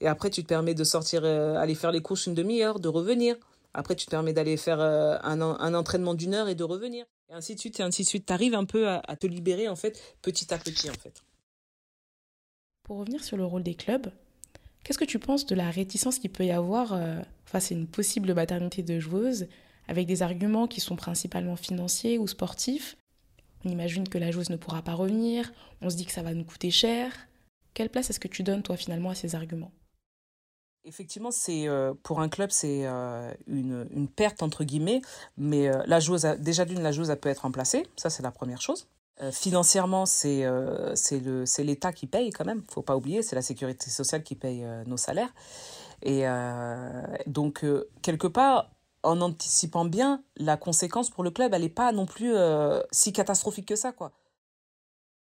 Et 0.00 0.06
après, 0.06 0.30
tu 0.30 0.42
te 0.42 0.48
permets 0.48 0.74
de 0.74 0.84
sortir, 0.84 1.24
euh, 1.24 1.56
aller 1.56 1.74
faire 1.74 1.92
les 1.92 2.00
courses 2.00 2.26
une 2.26 2.34
demi-heure, 2.34 2.80
de 2.80 2.88
revenir. 2.88 3.36
Après, 3.74 3.96
tu 3.96 4.06
te 4.06 4.10
permets 4.10 4.32
d'aller 4.32 4.56
faire 4.56 4.80
euh, 4.80 5.18
un, 5.22 5.40
un, 5.40 5.74
entraînement 5.74 6.14
d'une 6.14 6.34
heure 6.34 6.48
et 6.48 6.54
de 6.54 6.64
revenir. 6.64 7.04
Et 7.28 7.34
ainsi 7.34 7.54
de 7.54 7.60
suite, 7.60 7.80
et 7.80 7.82
ainsi 7.82 8.02
de 8.02 8.08
suite. 8.08 8.26
Tu 8.26 8.32
arrives 8.32 8.54
un 8.54 8.64
peu 8.64 8.88
à, 8.88 9.02
à 9.06 9.16
te 9.16 9.26
libérer, 9.26 9.68
en 9.68 9.76
fait, 9.76 10.00
petit 10.22 10.54
à 10.54 10.58
petit, 10.58 10.88
en 10.88 10.94
fait. 10.94 11.22
Pour 12.88 13.00
revenir 13.00 13.22
sur 13.22 13.36
le 13.36 13.44
rôle 13.44 13.62
des 13.62 13.74
clubs, 13.74 14.10
qu'est-ce 14.82 14.96
que 14.96 15.04
tu 15.04 15.18
penses 15.18 15.44
de 15.44 15.54
la 15.54 15.70
réticence 15.70 16.18
qu'il 16.18 16.30
peut 16.30 16.46
y 16.46 16.50
avoir 16.50 16.94
euh, 16.94 17.20
face 17.44 17.70
à 17.70 17.74
une 17.74 17.86
possible 17.86 18.32
maternité 18.32 18.82
de 18.82 18.98
joueuse, 18.98 19.46
avec 19.88 20.06
des 20.06 20.22
arguments 20.22 20.66
qui 20.66 20.80
sont 20.80 20.96
principalement 20.96 21.56
financiers 21.56 22.16
ou 22.16 22.26
sportifs? 22.26 22.96
On 23.66 23.68
imagine 23.68 24.08
que 24.08 24.16
la 24.16 24.30
joueuse 24.30 24.48
ne 24.48 24.56
pourra 24.56 24.80
pas 24.80 24.94
revenir, 24.94 25.52
on 25.82 25.90
se 25.90 25.96
dit 25.96 26.06
que 26.06 26.12
ça 26.12 26.22
va 26.22 26.32
nous 26.32 26.44
coûter 26.44 26.70
cher. 26.70 27.12
Quelle 27.74 27.90
place 27.90 28.08
est-ce 28.08 28.20
que 28.20 28.26
tu 28.26 28.42
donnes, 28.42 28.62
toi, 28.62 28.78
finalement, 28.78 29.10
à 29.10 29.14
ces 29.14 29.34
arguments? 29.34 29.72
Effectivement, 30.84 31.30
c'est 31.30 31.68
euh, 31.68 31.92
pour 32.02 32.22
un 32.22 32.30
club, 32.30 32.48
c'est 32.50 32.86
euh, 32.86 33.34
une, 33.48 34.08
perte 34.08 34.42
entre 34.42 34.64
guillemets, 34.64 35.02
mais 35.36 35.68
la 35.86 36.00
joueuse, 36.00 36.24
a, 36.24 36.38
déjà 36.38 36.64
d'une, 36.64 36.80
la 36.80 36.92
joueuse, 36.92 37.10
elle 37.10 37.20
peut 37.20 37.28
être 37.28 37.40
remplacée, 37.40 37.82
ça 37.96 38.08
c'est 38.08 38.22
la 38.22 38.30
première 38.30 38.62
chose. 38.62 38.88
Euh, 39.20 39.32
financièrement, 39.32 40.06
c'est 40.06 40.44
euh, 40.44 40.94
c'est 40.94 41.64
l'État 41.64 41.92
qui 41.92 42.06
paye 42.06 42.30
quand 42.30 42.44
même, 42.44 42.62
faut 42.70 42.82
pas 42.82 42.96
oublier, 42.96 43.22
c'est 43.22 43.34
la 43.34 43.42
sécurité 43.42 43.90
sociale 43.90 44.22
qui 44.22 44.36
paye 44.36 44.64
euh, 44.64 44.84
nos 44.84 44.96
salaires. 44.96 45.34
Et 46.02 46.26
donc, 47.26 47.66
quelque 48.02 48.28
part, 48.28 48.70
en 49.02 49.20
anticipant 49.20 49.84
bien, 49.84 50.22
la 50.36 50.56
conséquence 50.56 51.10
pour 51.10 51.24
le 51.24 51.32
club, 51.32 51.52
elle 51.52 51.62
n'est 51.62 51.68
pas 51.68 51.90
non 51.90 52.06
plus 52.06 52.34
si 52.92 53.12
catastrophique 53.12 53.66
que 53.66 53.74
ça, 53.74 53.90
quoi. 53.90 54.12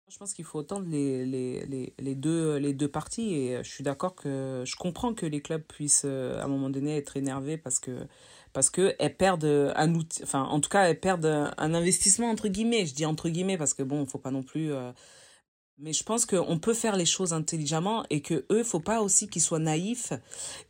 Je 0.08 0.20
pense 0.20 0.36
qu'il 0.36 0.46
faut 0.46 0.60
entendre 0.60 0.88
les, 0.88 1.26
les, 1.26 1.66
les, 1.66 1.96
les, 1.98 2.14
deux, 2.16 2.58
les 2.58 2.74
deux 2.74 2.90
parties 2.90 3.34
et 3.34 3.64
je 3.64 3.70
suis 3.72 3.84
d'accord 3.84 4.14
que 4.14 4.62
je 4.68 4.76
comprends 4.76 5.16
que 5.16 5.26
les 5.26 5.42
clubs 5.42 5.64
puissent 5.64 6.06
à 6.06 6.44
un 6.44 6.48
moment 6.48 6.70
donné 6.70 6.96
être 6.96 7.18
énervés 7.18 7.58
parce 7.58 7.80
que 7.80 8.06
parce 8.54 8.70
que 8.70 8.96
elles 9.00 9.16
perdent 9.16 9.74
un 9.76 9.96
outil, 9.96 10.24
enfin 10.24 10.44
en 10.44 10.60
tout 10.60 10.70
cas 10.70 10.84
elles 10.90 11.00
perdent 11.00 11.52
un 11.58 11.74
investissement 11.74 12.30
entre 12.30 12.48
guillemets. 12.48 12.86
Je 12.86 12.94
dis 12.94 13.06
entre 13.06 13.30
guillemets 13.30 13.58
parce 13.58 13.74
que 13.74 13.84
bon, 13.84 14.06
faut 14.06 14.20
pas 14.20 14.32
non 14.32 14.44
plus. 14.44 14.74
Euh... 14.74 14.92
Mais 15.82 15.94
je 15.94 16.04
pense 16.04 16.28
qu'on 16.28 16.60
peut 16.60 16.76
faire 16.76 16.96
les 16.96 17.08
choses 17.08 17.34
intelligemment 17.34 18.06
et 18.12 18.22
que 18.22 18.46
eux, 18.52 18.64
faut 18.64 18.80
pas 18.80 19.02
aussi 19.02 19.28
qu'ils 19.28 19.42
soient 19.42 19.58
naïfs, 19.58 20.14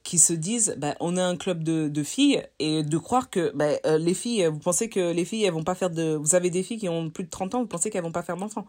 qu'ils 0.04 0.22
se 0.22 0.32
disent, 0.32 0.76
ben, 0.78 0.96
on 1.02 1.18
a 1.18 1.24
un 1.24 1.36
club 1.36 1.64
de, 1.64 1.90
de 1.90 2.04
filles 2.04 2.42
et 2.60 2.82
de 2.82 2.98
croire 2.98 3.30
que 3.30 3.52
ben, 3.54 3.78
euh, 3.86 3.98
les 3.98 4.14
filles, 4.14 4.46
vous 4.46 4.60
pensez 4.60 4.90
que 4.90 5.12
les 5.12 5.26
filles, 5.26 5.44
elles 5.44 5.54
vont 5.54 5.66
pas 5.66 5.76
faire 5.76 5.90
de. 5.90 6.16
Vous 6.16 6.34
avez 6.34 6.50
des 6.50 6.64
filles 6.64 6.78
qui 6.78 6.88
ont 6.88 7.10
plus 7.10 7.26
de 7.26 7.30
30 7.30 7.56
ans, 7.56 7.60
vous 7.62 7.68
pensez 7.68 7.90
qu'elles 7.90 8.04
vont 8.04 8.14
pas 8.14 8.24
faire 8.24 8.38
d'enfants. 8.38 8.66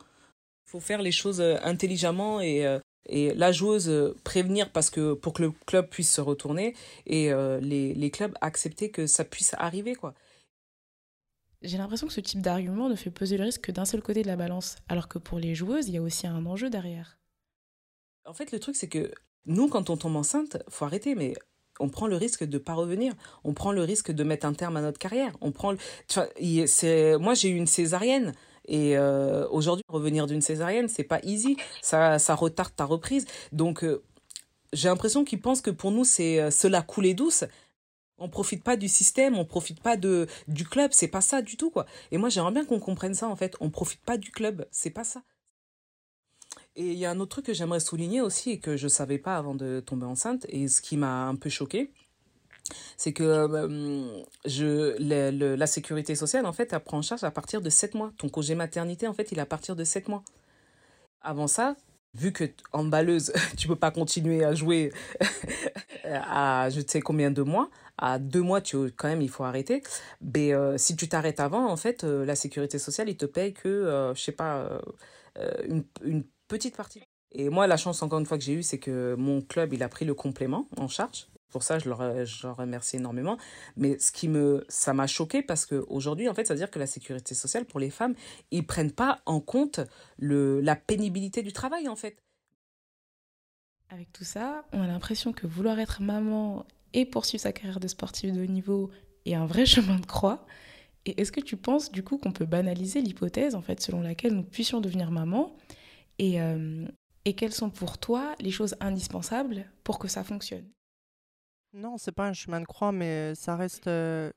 Faut 0.67 0.81
faire 0.81 1.01
les 1.01 1.13
choses 1.13 1.41
euh, 1.41 1.59
intelligemment 1.63 2.41
et 2.41 2.67
euh, 2.67 2.81
et 3.07 3.35
la 3.35 3.53
joueuse 3.53 3.89
euh, 3.89 4.17
prévenir 4.25 4.71
parce 4.71 4.91
que 4.91 5.15
pour 5.15 5.33
que 5.33 5.43
le 5.43 5.51
club 5.67 5.89
puisse 5.89 6.13
se 6.13 6.21
retourner 6.21 6.75
et 7.07 7.33
euh, 7.33 7.61
les, 7.61 7.95
les, 7.95 8.11
clubs 8.11 8.35
accepter 8.41 8.91
que 8.91 9.07
ça 9.07 9.25
puisse 9.25 9.55
arriver 9.59 9.95
quoi. 9.95 10.15
J'ai 11.63 11.79
l'impression 11.79 12.09
que 12.09 12.13
ce 12.13 12.21
type 12.21 12.41
d'argument 12.41 12.89
ne 12.89 12.97
fait 12.97 13.11
peser 13.11 13.37
le 13.37 13.45
risque 13.45 13.63
que 13.63 13.73
d'un 13.73 13.85
seul 13.85 14.03
côté 14.03 14.23
de 14.23 14.27
la 14.27 14.35
balance, 14.35 14.77
alors 14.89 15.07
que 15.07 15.19
pour 15.19 15.39
les 15.39 15.55
joueuses, 15.55 15.89
il 15.89 15.95
y 15.95 15.99
a 15.99 16.03
aussi 16.03 16.27
un 16.27 16.45
enjeu 16.45 16.71
derrière. 16.71 17.19
En 18.25 18.35
fait, 18.35 18.51
le 18.51 18.59
truc 18.59 18.75
c'est 18.75 18.89
que 18.89 19.13
nous, 19.47 19.69
quand 19.69 19.91
on 19.91 19.97
tombe 19.97 20.17
enceinte, 20.17 20.59
faut 20.69 20.85
arrêter, 20.85 21.15
mais 21.15 21.35
on 21.81 21.89
prend 21.89 22.07
le 22.07 22.17
risque 22.17 22.45
de 22.45 22.59
pas 22.59 22.75
revenir. 22.75 23.15
On 23.45 23.55
prend 23.55 23.73
le 23.73 23.83
risque 23.83 24.13
de 24.13 24.25
mettre 24.25 24.47
un 24.47 24.53
terme 24.53 24.77
à 24.77 24.83
notre 24.83 24.99
carrière. 24.99 25.37
On 25.41 25.53
prend, 25.53 25.73
le... 25.73 25.79
enfin, 26.11 26.27
moi 27.19 27.35
j'ai 27.35 27.49
eu 27.49 27.57
une 27.57 27.67
césarienne. 27.67 28.35
Et 28.67 28.97
euh, 28.97 29.49
aujourd'hui, 29.49 29.85
revenir 29.89 30.27
d'une 30.27 30.43
césarienne, 30.43 30.89
c'est 30.89 31.05
pas 31.05 31.21
easy. 31.23 31.57
Ça, 31.81 32.19
ça 32.19 32.35
retarde 32.35 32.75
ta 32.75 32.85
reprise. 32.85 33.27
Donc, 33.53 33.85
euh, 33.85 34.03
j'ai 34.73 34.89
l'impression 34.89 35.25
qu'ils 35.25 35.41
pensent 35.41 35.61
que 35.61 35.71
pour 35.71 35.91
nous, 35.91 36.05
c'est 36.05 36.41
euh, 36.41 36.51
cela 36.51 36.83
couler 36.83 37.15
douce. 37.15 37.45
On 38.19 38.29
profite 38.29 38.63
pas 38.63 38.77
du 38.77 38.89
système, 38.89 39.37
on 39.37 39.45
profite 39.45 39.81
pas 39.81 39.97
de 39.97 40.29
du 40.47 40.65
club. 40.65 40.93
C'est 40.93 41.09
pas 41.09 41.21
ça 41.21 41.43
du 41.43 41.57
tout, 41.57 41.71
quoi. 41.71 41.87
Et 42.13 42.19
moi, 42.19 42.29
j'aimerais 42.29 42.53
bien 42.53 42.65
qu'on 42.65 42.79
comprenne 42.79 43.15
ça, 43.15 43.29
en 43.29 43.37
fait. 43.37 43.57
On 43.61 43.71
profite 43.71 44.01
pas 44.03 44.17
du 44.17 44.31
club. 44.31 44.67
C'est 44.71 44.91
pas 44.91 45.05
ça. 45.05 45.23
Et 46.77 46.93
il 46.93 46.99
y 46.99 47.05
a 47.05 47.11
un 47.11 47.21
autre 47.21 47.31
truc 47.31 47.47
que 47.47 47.55
j'aimerais 47.55 47.81
souligner 47.81 48.21
aussi 48.21 48.51
et 48.51 48.59
que 48.59 48.77
je 48.77 48.89
savais 48.89 49.19
pas 49.19 49.37
avant 49.37 49.55
de 49.55 49.81
tomber 49.81 50.07
enceinte 50.07 50.47
et 50.49 50.69
ce 50.69 50.81
qui 50.81 50.97
m'a 50.97 51.27
un 51.27 51.35
peu 51.35 51.51
choqué, 51.51 51.91
c'est 52.97 53.13
que 53.13 53.23
euh, 53.23 54.23
je, 54.45 54.97
le, 54.99 55.55
la 55.55 55.67
sécurité 55.67 56.15
sociale, 56.15 56.47
en 56.47 56.53
fait, 56.53 56.73
elle 56.73 56.81
prend 56.81 56.99
en 56.99 57.03
charge 57.03 57.25
à 57.25 57.31
partir 57.31 57.61
de 57.61 57.71
7 57.71 57.95
mois. 57.95 58.13
Ton 58.19 58.29
congé 58.29 58.55
maternité, 58.55 59.07
en 59.07 59.15
fait, 59.15 59.33
il 59.33 59.39
est 59.39 59.43
à 59.43 59.47
partir 59.47 59.77
de 59.77 59.85
7 59.85 60.09
mois. 60.09 60.23
Avant 61.21 61.47
ça, 61.47 61.77
vu 62.15 62.33
que 62.33 62.45
en 62.73 62.85
balleuse, 62.85 63.33
tu 63.57 63.69
peux 63.69 63.77
pas 63.77 63.91
continuer 63.91 64.45
à 64.45 64.55
jouer 64.55 64.93
à 66.05 66.69
je 66.71 66.81
ne 66.81 66.87
sais 66.87 67.01
combien 67.01 67.31
de 67.31 67.43
mois, 67.43 67.71
à 67.99 68.19
deux 68.19 68.43
mois, 68.43 68.61
tu 68.61 68.77
quand 68.97 69.09
même, 69.09 69.23
il 69.23 69.31
faut 69.31 69.45
arrêter. 69.45 69.83
Mais 70.21 70.53
si 70.79 70.97
tu 70.97 71.09
t'arrêtes 71.09 71.41
avant, 71.41 71.71
en 71.71 71.77
fait, 71.77 72.05
la 72.05 72.35
sécurité 72.35 72.79
sociale, 72.79 73.09
il 73.09 73.17
te 73.17 73.27
paye 73.27 73.53
que, 73.55 74.13
je 74.15 74.21
sais 74.21 74.33
pas, 74.33 74.81
une, 75.69 75.85
une 76.03 76.25
petite 76.49 76.77
partie. 76.77 77.03
Et 77.35 77.49
moi, 77.49 77.67
la 77.67 77.77
chance, 77.77 78.03
encore 78.03 78.19
une 78.19 78.27
fois, 78.27 78.39
que 78.39 78.45
j'ai 78.45 78.53
eue, 78.53 78.63
c'est 78.63 78.79
que 78.79 79.15
mon 79.19 79.41
club, 79.41 79.73
il 79.73 79.83
a 79.83 79.89
pris 79.89 80.05
le 80.05 80.15
complément 80.15 80.69
en 80.77 80.89
charge. 80.89 81.29
Pour 81.53 81.63
ça, 81.63 81.79
je 81.79 81.89
leur, 81.89 82.25
je 82.25 82.47
leur 82.47 82.57
remercie 82.57 82.97
énormément. 82.97 83.37
Mais 83.77 83.99
ce 83.99 84.11
qui 84.11 84.27
me, 84.27 84.65
ça 84.69 84.95
m'a 84.95 85.07
choqué 85.07 85.43
parce 85.43 85.67
qu'aujourd'hui, 85.67 86.29
en 86.29 86.35
fait, 86.35 86.47
ça 86.47 86.55
veut 86.55 86.59
dire 86.59 86.71
que 86.71 86.79
la 86.79 86.87
sécurité 86.87 87.35
sociale, 87.35 87.67
pour 87.67 87.79
les 87.79 87.91
femmes, 87.91 88.15
ils 88.51 88.67
prennent 88.67 88.91
pas 88.91 89.21
en 89.27 89.41
compte 89.41 89.81
le, 90.19 90.61
la 90.61 90.75
pénibilité 90.75 91.43
du 91.43 91.53
travail, 91.53 91.89
en 91.89 91.97
fait. 91.97 92.17
Avec 93.91 94.11
tout 94.13 94.25
ça, 94.25 94.65
on 94.73 94.81
a 94.81 94.87
l'impression 94.87 95.35
que 95.35 95.47
vouloir 95.47 95.79
être 95.79 96.01
maman 96.01 96.65
et 96.95 97.05
poursuivre 97.05 97.43
sa 97.43 97.53
carrière 97.53 97.81
de 97.81 97.89
sportive 97.89 98.35
de 98.35 98.43
haut 98.43 98.47
niveau 98.47 98.91
est 99.27 99.35
un 99.35 99.47
vrai 99.47 99.67
chemin 99.67 99.99
de 99.99 100.07
croix. 100.07 100.47
Et 101.05 101.21
est-ce 101.21 101.33
que 101.33 101.41
tu 101.41 101.57
penses 101.57 101.93
du 101.93 102.03
coup 102.03 102.17
qu'on 102.17 102.33
peut 102.33 102.47
banaliser 102.47 103.03
l'hypothèse 103.03 103.55
en 103.55 103.63
fait 103.63 103.81
selon 103.81 104.01
laquelle 104.01 104.33
nous 104.35 104.45
puissions 104.45 104.81
devenir 104.81 105.11
maman 105.11 105.55
et, 106.19 106.41
euh, 106.41 106.87
et 107.25 107.35
quelles 107.35 107.53
sont 107.53 107.71
pour 107.71 107.99
toi 107.99 108.35
les 108.41 108.51
choses 108.51 108.77
indispensables 108.81 109.67
pour 109.85 109.99
que 109.99 110.09
ça 110.09 110.25
fonctionne? 110.25 110.69
Non, 111.75 111.97
c'est 111.97 112.13
pas 112.13 112.29
un 112.29 112.35
chemin 112.35 112.61
de 112.61 112.67
croix, 112.67 112.93
mais 112.93 113.35
ça 113.35 113.57
reste. 113.57 113.87
Euh, 113.87 114.31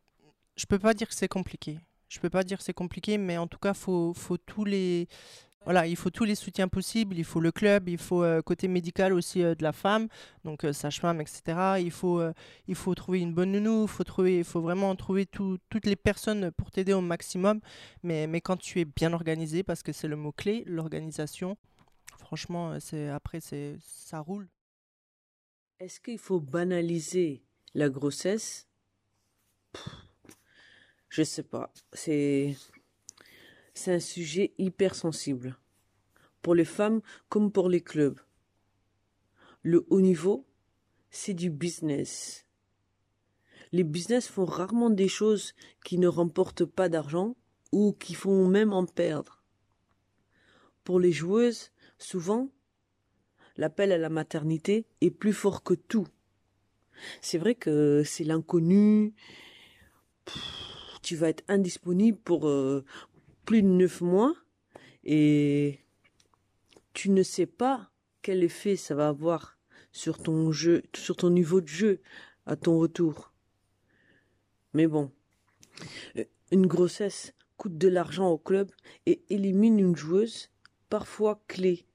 je 0.55 0.65
peux 0.65 0.79
pas 0.79 0.93
dire 0.93 1.09
que 1.09 1.13
c'est 1.13 1.27
compliqué. 1.27 1.79
Je 2.07 2.19
peux 2.19 2.29
pas 2.29 2.43
dire 2.43 2.57
que 2.57 2.63
c'est 2.63 2.73
compliqué, 2.73 3.17
mais 3.17 3.37
en 3.37 3.47
tout 3.47 3.59
cas, 3.59 3.73
faut, 3.73 4.13
faut 4.13 4.37
tous 4.37 4.63
les. 4.63 5.07
Voilà, 5.65 5.85
il 5.87 5.97
faut 5.97 6.11
tous 6.11 6.23
les 6.23 6.35
soutiens 6.35 6.69
possibles. 6.69 7.17
Il 7.17 7.25
faut 7.25 7.41
le 7.41 7.51
club, 7.51 7.89
il 7.89 7.97
faut 7.97 8.23
euh, 8.23 8.41
côté 8.41 8.69
médical 8.69 9.11
aussi 9.11 9.43
euh, 9.43 9.53
de 9.53 9.63
la 9.63 9.73
femme, 9.73 10.07
donc 10.45 10.65
sage-femme, 10.71 11.19
etc. 11.19 11.41
Il 11.79 11.91
faut, 11.91 12.21
il 12.67 12.75
faut 12.75 12.95
trouver 12.95 13.19
une 13.19 13.33
bonne 13.33 13.51
nounou. 13.51 13.83
Il 13.83 13.89
faut 13.89 14.05
trouver, 14.05 14.37
il 14.37 14.43
faut 14.45 14.61
vraiment 14.61 14.95
trouver 14.95 15.25
toutes 15.25 15.85
les 15.85 15.95
personnes 15.97 16.51
pour 16.51 16.71
t'aider 16.71 16.93
au 16.93 17.01
maximum. 17.01 17.59
Mais, 18.03 18.27
mais 18.27 18.39
quand 18.39 18.57
tu 18.57 18.79
es 18.79 18.85
bien 18.85 19.11
organisé, 19.11 19.63
parce 19.63 19.83
que 19.83 19.91
c'est 19.91 20.07
le 20.07 20.15
mot 20.15 20.31
clé, 20.31 20.63
l'organisation. 20.67 21.57
Franchement, 22.19 22.79
c'est 22.79 23.09
après 23.09 23.41
c'est 23.41 23.75
ça 23.81 24.19
roule. 24.19 24.47
Est-ce 25.79 25.99
qu'il 25.99 26.19
faut 26.19 26.39
banaliser 26.39 27.43
la 27.73 27.89
grossesse? 27.89 28.67
Je 31.09 31.23
sais 31.23 31.43
pas. 31.43 31.71
C'est 31.93 32.55
c'est 33.73 33.93
un 33.93 33.99
sujet 33.99 34.53
hyper 34.57 34.95
sensible 34.95 35.57
pour 36.41 36.55
les 36.55 36.65
femmes 36.65 37.01
comme 37.27 37.51
pour 37.51 37.69
les 37.69 37.81
clubs. 37.81 38.19
Le 39.63 39.85
haut 39.89 40.01
niveau, 40.01 40.45
c'est 41.09 41.33
du 41.33 41.49
business. 41.49 42.45
Les 43.71 43.83
business 43.83 44.27
font 44.27 44.45
rarement 44.45 44.89
des 44.89 45.09
choses 45.09 45.53
qui 45.83 45.97
ne 45.97 46.07
remportent 46.07 46.65
pas 46.65 46.87
d'argent 46.87 47.35
ou 47.71 47.91
qui 47.93 48.13
font 48.13 48.47
même 48.47 48.71
en 48.71 48.85
perdre. 48.85 49.43
Pour 50.83 50.99
les 50.99 51.11
joueuses, 51.11 51.71
Souvent, 51.97 52.49
l'appel 53.57 53.91
à 53.91 53.97
la 53.97 54.09
maternité 54.09 54.85
est 55.01 55.11
plus 55.11 55.33
fort 55.33 55.63
que 55.63 55.73
tout. 55.73 56.07
C'est 57.21 57.37
vrai 57.37 57.55
que 57.55 58.03
c'est 58.05 58.23
l'inconnu. 58.23 59.13
Tu 61.01 61.15
vas 61.15 61.29
être 61.29 61.43
indisponible 61.47 62.17
pour 62.17 62.47
euh, 62.47 62.83
plus 63.45 63.61
de 63.61 63.67
neuf 63.67 64.01
mois 64.01 64.33
et 65.03 65.79
tu 66.93 67.09
ne 67.09 67.21
sais 67.21 67.45
pas 67.45 67.91
quel 68.21 68.43
effet 68.43 68.75
ça 68.75 68.95
va 68.95 69.09
avoir 69.09 69.59
sur 69.91 70.17
ton 70.17 70.51
jeu, 70.51 70.83
sur 70.95 71.15
ton 71.15 71.29
niveau 71.29 71.61
de 71.61 71.67
jeu 71.67 72.01
à 72.45 72.55
ton 72.55 72.79
retour. 72.79 73.31
Mais 74.73 74.87
bon, 74.87 75.11
euh, 76.17 76.25
une 76.51 76.67
grossesse 76.67 77.33
coûte 77.57 77.77
de 77.77 77.87
l'argent 77.87 78.29
au 78.29 78.37
club 78.37 78.71
et 79.05 79.23
élimine 79.29 79.79
une 79.79 79.95
joueuse 79.95 80.49
parfois 80.89 81.41
clé. 81.47 81.85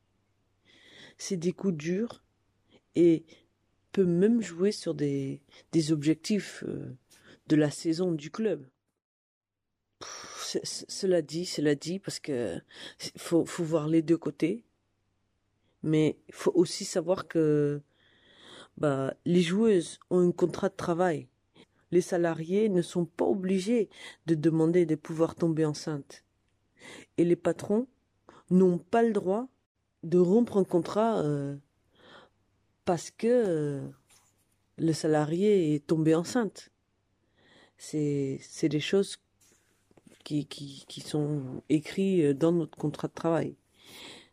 C'est 1.20 1.36
des 1.36 1.52
coups 1.52 1.76
durs 1.76 2.22
et 2.94 3.24
peut 3.92 4.06
même 4.06 4.40
jouer 4.40 4.72
sur 4.72 4.94
des, 4.94 5.42
des 5.70 5.92
objectifs 5.92 6.64
euh, 6.66 6.96
de 7.46 7.56
la 7.56 7.70
saison 7.70 8.10
du 8.10 8.30
club. 8.30 8.66
cela 10.00 11.20
dit, 11.20 11.44
cela 11.44 11.74
dit, 11.74 11.98
parce 11.98 12.20
que 12.20 12.58
faut, 13.18 13.44
voir 13.44 13.86
les 13.86 14.00
deux 14.00 14.16
côtés. 14.16 14.64
Mais 15.82 16.16
il 16.28 16.34
faut 16.34 16.52
aussi 16.54 16.86
savoir 16.86 17.28
que 17.28 17.82
bah, 18.78 19.12
les 19.26 19.42
joueuses 19.42 20.00
ont 20.08 20.26
un 20.26 20.32
contrat 20.32 20.70
de 20.70 20.76
travail. 20.76 21.28
Les 21.90 22.00
salariés 22.00 22.70
ne 22.70 22.80
sont 22.80 23.04
pas 23.04 23.26
obligés 23.26 23.90
de 24.24 24.34
demander 24.34 24.86
de 24.86 24.94
pouvoir 24.94 25.34
tomber 25.34 25.66
enceinte. 25.66 26.24
Et 27.18 27.24
les 27.24 27.36
patrons 27.36 27.86
n'ont 28.48 28.78
pas 28.78 29.02
le 29.02 29.12
droit 29.12 29.50
de 30.02 30.18
rompre 30.18 30.56
un 30.56 30.64
contrat 30.64 31.18
euh, 31.20 31.56
parce 32.84 33.10
que 33.10 33.26
euh, 33.26 33.88
le 34.78 34.92
salarié 34.92 35.74
est 35.74 35.86
tombé 35.86 36.14
enceinte. 36.14 36.70
C'est, 37.76 38.40
des 38.62 38.80
choses 38.80 39.16
qui, 40.24 40.46
qui, 40.46 40.84
qui 40.86 41.00
sont 41.00 41.62
écrites 41.68 42.36
dans 42.36 42.52
notre 42.52 42.76
contrat 42.76 43.08
de 43.08 43.14
travail. 43.14 43.56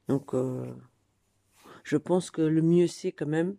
Donc, 0.10 0.34
euh, 0.34 0.73
je 1.84 1.95
pense 1.95 2.30
que 2.30 2.41
le 2.41 2.62
mieux 2.62 2.88
c'est 2.88 3.13
quand 3.13 3.27
même 3.27 3.56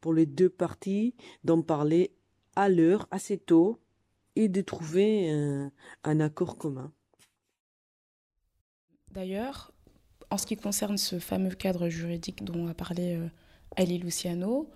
pour 0.00 0.12
les 0.14 0.26
deux 0.26 0.48
parties 0.48 1.14
d'en 1.44 1.62
parler 1.62 2.12
à 2.56 2.68
l'heure, 2.68 3.06
assez 3.10 3.38
tôt, 3.38 3.78
et 4.36 4.48
de 4.48 4.60
trouver 4.62 5.30
un 6.02 6.20
accord 6.20 6.56
commun. 6.58 6.92
D'ailleurs, 9.12 9.73
en 10.30 10.38
ce 10.38 10.46
qui 10.46 10.56
concerne 10.56 10.98
ce 10.98 11.18
fameux 11.18 11.54
cadre 11.54 11.88
juridique 11.88 12.44
dont 12.44 12.66
a 12.68 12.74
parlé 12.74 13.14
euh, 13.16 13.28
Ali 13.76 13.98
Luciano, 13.98 14.70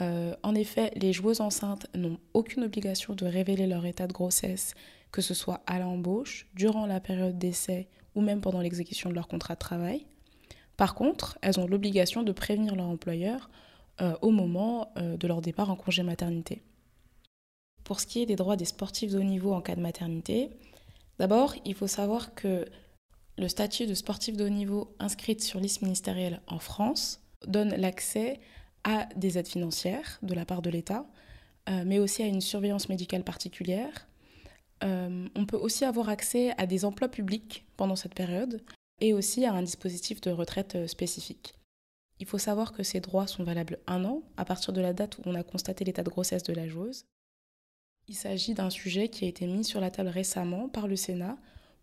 euh, 0.00 0.34
en 0.42 0.54
effet, 0.54 0.90
les 0.96 1.12
joueuses 1.12 1.40
enceintes 1.40 1.86
n'ont 1.94 2.18
aucune 2.32 2.64
obligation 2.64 3.14
de 3.14 3.26
révéler 3.26 3.66
leur 3.66 3.86
état 3.86 4.06
de 4.06 4.12
grossesse, 4.12 4.74
que 5.12 5.22
ce 5.22 5.34
soit 5.34 5.62
à 5.66 5.78
l'embauche, 5.78 6.48
durant 6.54 6.86
la 6.86 7.00
période 7.00 7.38
d'essai 7.38 7.88
ou 8.14 8.20
même 8.20 8.40
pendant 8.40 8.60
l'exécution 8.60 9.10
de 9.10 9.14
leur 9.14 9.28
contrat 9.28 9.54
de 9.54 9.60
travail. 9.60 10.06
Par 10.76 10.94
contre, 10.94 11.38
elles 11.42 11.60
ont 11.60 11.66
l'obligation 11.66 12.22
de 12.22 12.32
prévenir 12.32 12.74
leur 12.74 12.86
employeur 12.86 13.50
euh, 14.00 14.16
au 14.22 14.30
moment 14.30 14.92
de 14.96 15.26
leur 15.28 15.40
départ 15.40 15.70
en 15.70 15.76
congé 15.76 16.02
maternité. 16.02 16.62
Pour 17.84 18.00
ce 18.00 18.06
qui 18.06 18.22
est 18.22 18.26
des 18.26 18.36
droits 18.36 18.56
des 18.56 18.64
sportifs 18.64 19.12
de 19.12 19.18
haut 19.18 19.22
niveau 19.22 19.52
en 19.52 19.60
cas 19.60 19.76
de 19.76 19.80
maternité, 19.80 20.50
d'abord, 21.18 21.54
il 21.64 21.74
faut 21.74 21.86
savoir 21.86 22.34
que 22.34 22.66
le 23.36 23.48
statut 23.48 23.86
de 23.86 23.94
sportif 23.94 24.36
de 24.36 24.44
haut 24.44 24.50
niveau 24.50 24.94
inscrite 24.98 25.42
sur 25.42 25.60
liste 25.60 25.82
ministérielle 25.82 26.40
en 26.46 26.58
France 26.58 27.20
donne 27.46 27.74
l'accès 27.74 28.40
à 28.84 29.08
des 29.16 29.38
aides 29.38 29.48
financières 29.48 30.18
de 30.22 30.34
la 30.34 30.44
part 30.44 30.62
de 30.62 30.70
l'État, 30.70 31.06
euh, 31.68 31.82
mais 31.84 31.98
aussi 31.98 32.22
à 32.22 32.26
une 32.26 32.40
surveillance 32.40 32.88
médicale 32.88 33.24
particulière. 33.24 34.06
Euh, 34.84 35.28
on 35.34 35.46
peut 35.46 35.56
aussi 35.56 35.84
avoir 35.84 36.08
accès 36.08 36.52
à 36.58 36.66
des 36.66 36.84
emplois 36.84 37.08
publics 37.08 37.64
pendant 37.76 37.96
cette 37.96 38.14
période 38.14 38.62
et 39.00 39.12
aussi 39.12 39.44
à 39.44 39.52
un 39.52 39.62
dispositif 39.62 40.20
de 40.20 40.30
retraite 40.30 40.76
euh, 40.76 40.86
spécifique. 40.86 41.54
Il 42.20 42.26
faut 42.26 42.38
savoir 42.38 42.72
que 42.72 42.82
ces 42.82 43.00
droits 43.00 43.26
sont 43.26 43.42
valables 43.42 43.80
un 43.86 44.04
an 44.04 44.22
à 44.36 44.44
partir 44.44 44.72
de 44.72 44.80
la 44.80 44.92
date 44.92 45.18
où 45.18 45.22
on 45.24 45.34
a 45.34 45.42
constaté 45.42 45.84
l'état 45.84 46.04
de 46.04 46.10
grossesse 46.10 46.44
de 46.44 46.52
la 46.52 46.68
joueuse. 46.68 47.06
Il 48.06 48.14
s'agit 48.14 48.54
d'un 48.54 48.70
sujet 48.70 49.08
qui 49.08 49.24
a 49.24 49.28
été 49.28 49.46
mis 49.46 49.64
sur 49.64 49.80
la 49.80 49.90
table 49.90 50.10
récemment 50.10 50.68
par 50.68 50.86
le 50.86 50.94
Sénat 50.94 51.36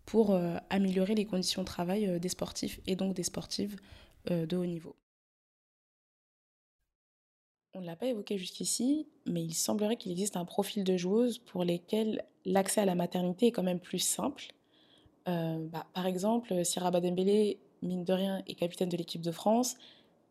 pour 0.06 0.32
euh, 0.32 0.56
améliorer 0.70 1.14
les 1.14 1.24
conditions 1.24 1.62
de 1.62 1.66
travail 1.66 2.06
euh, 2.06 2.18
des 2.18 2.28
sportifs 2.28 2.80
et 2.86 2.96
donc 2.96 3.14
des 3.14 3.22
sportives 3.22 3.76
euh, 4.30 4.46
de 4.46 4.56
haut 4.56 4.66
niveau. 4.66 4.96
On 7.74 7.80
ne 7.80 7.86
l'a 7.86 7.96
pas 7.96 8.06
évoqué 8.06 8.36
jusqu'ici, 8.36 9.08
mais 9.26 9.42
il 9.42 9.54
semblerait 9.54 9.96
qu'il 9.96 10.12
existe 10.12 10.36
un 10.36 10.44
profil 10.44 10.84
de 10.84 10.96
joueuse 10.96 11.38
pour 11.38 11.64
lesquelles 11.64 12.22
l'accès 12.44 12.82
à 12.82 12.84
la 12.84 12.94
maternité 12.94 13.46
est 13.46 13.52
quand 13.52 13.62
même 13.62 13.80
plus 13.80 13.98
simple. 13.98 14.48
Bah, 15.24 15.86
par 15.94 16.04
exemple, 16.04 16.66
Syrah 16.66 16.90
Badembele, 16.90 17.56
mine 17.80 18.04
de 18.04 18.12
rien, 18.12 18.42
est 18.46 18.54
capitaine 18.54 18.90
de 18.90 18.96
l'équipe 18.98 19.22
de 19.22 19.30
France. 19.30 19.76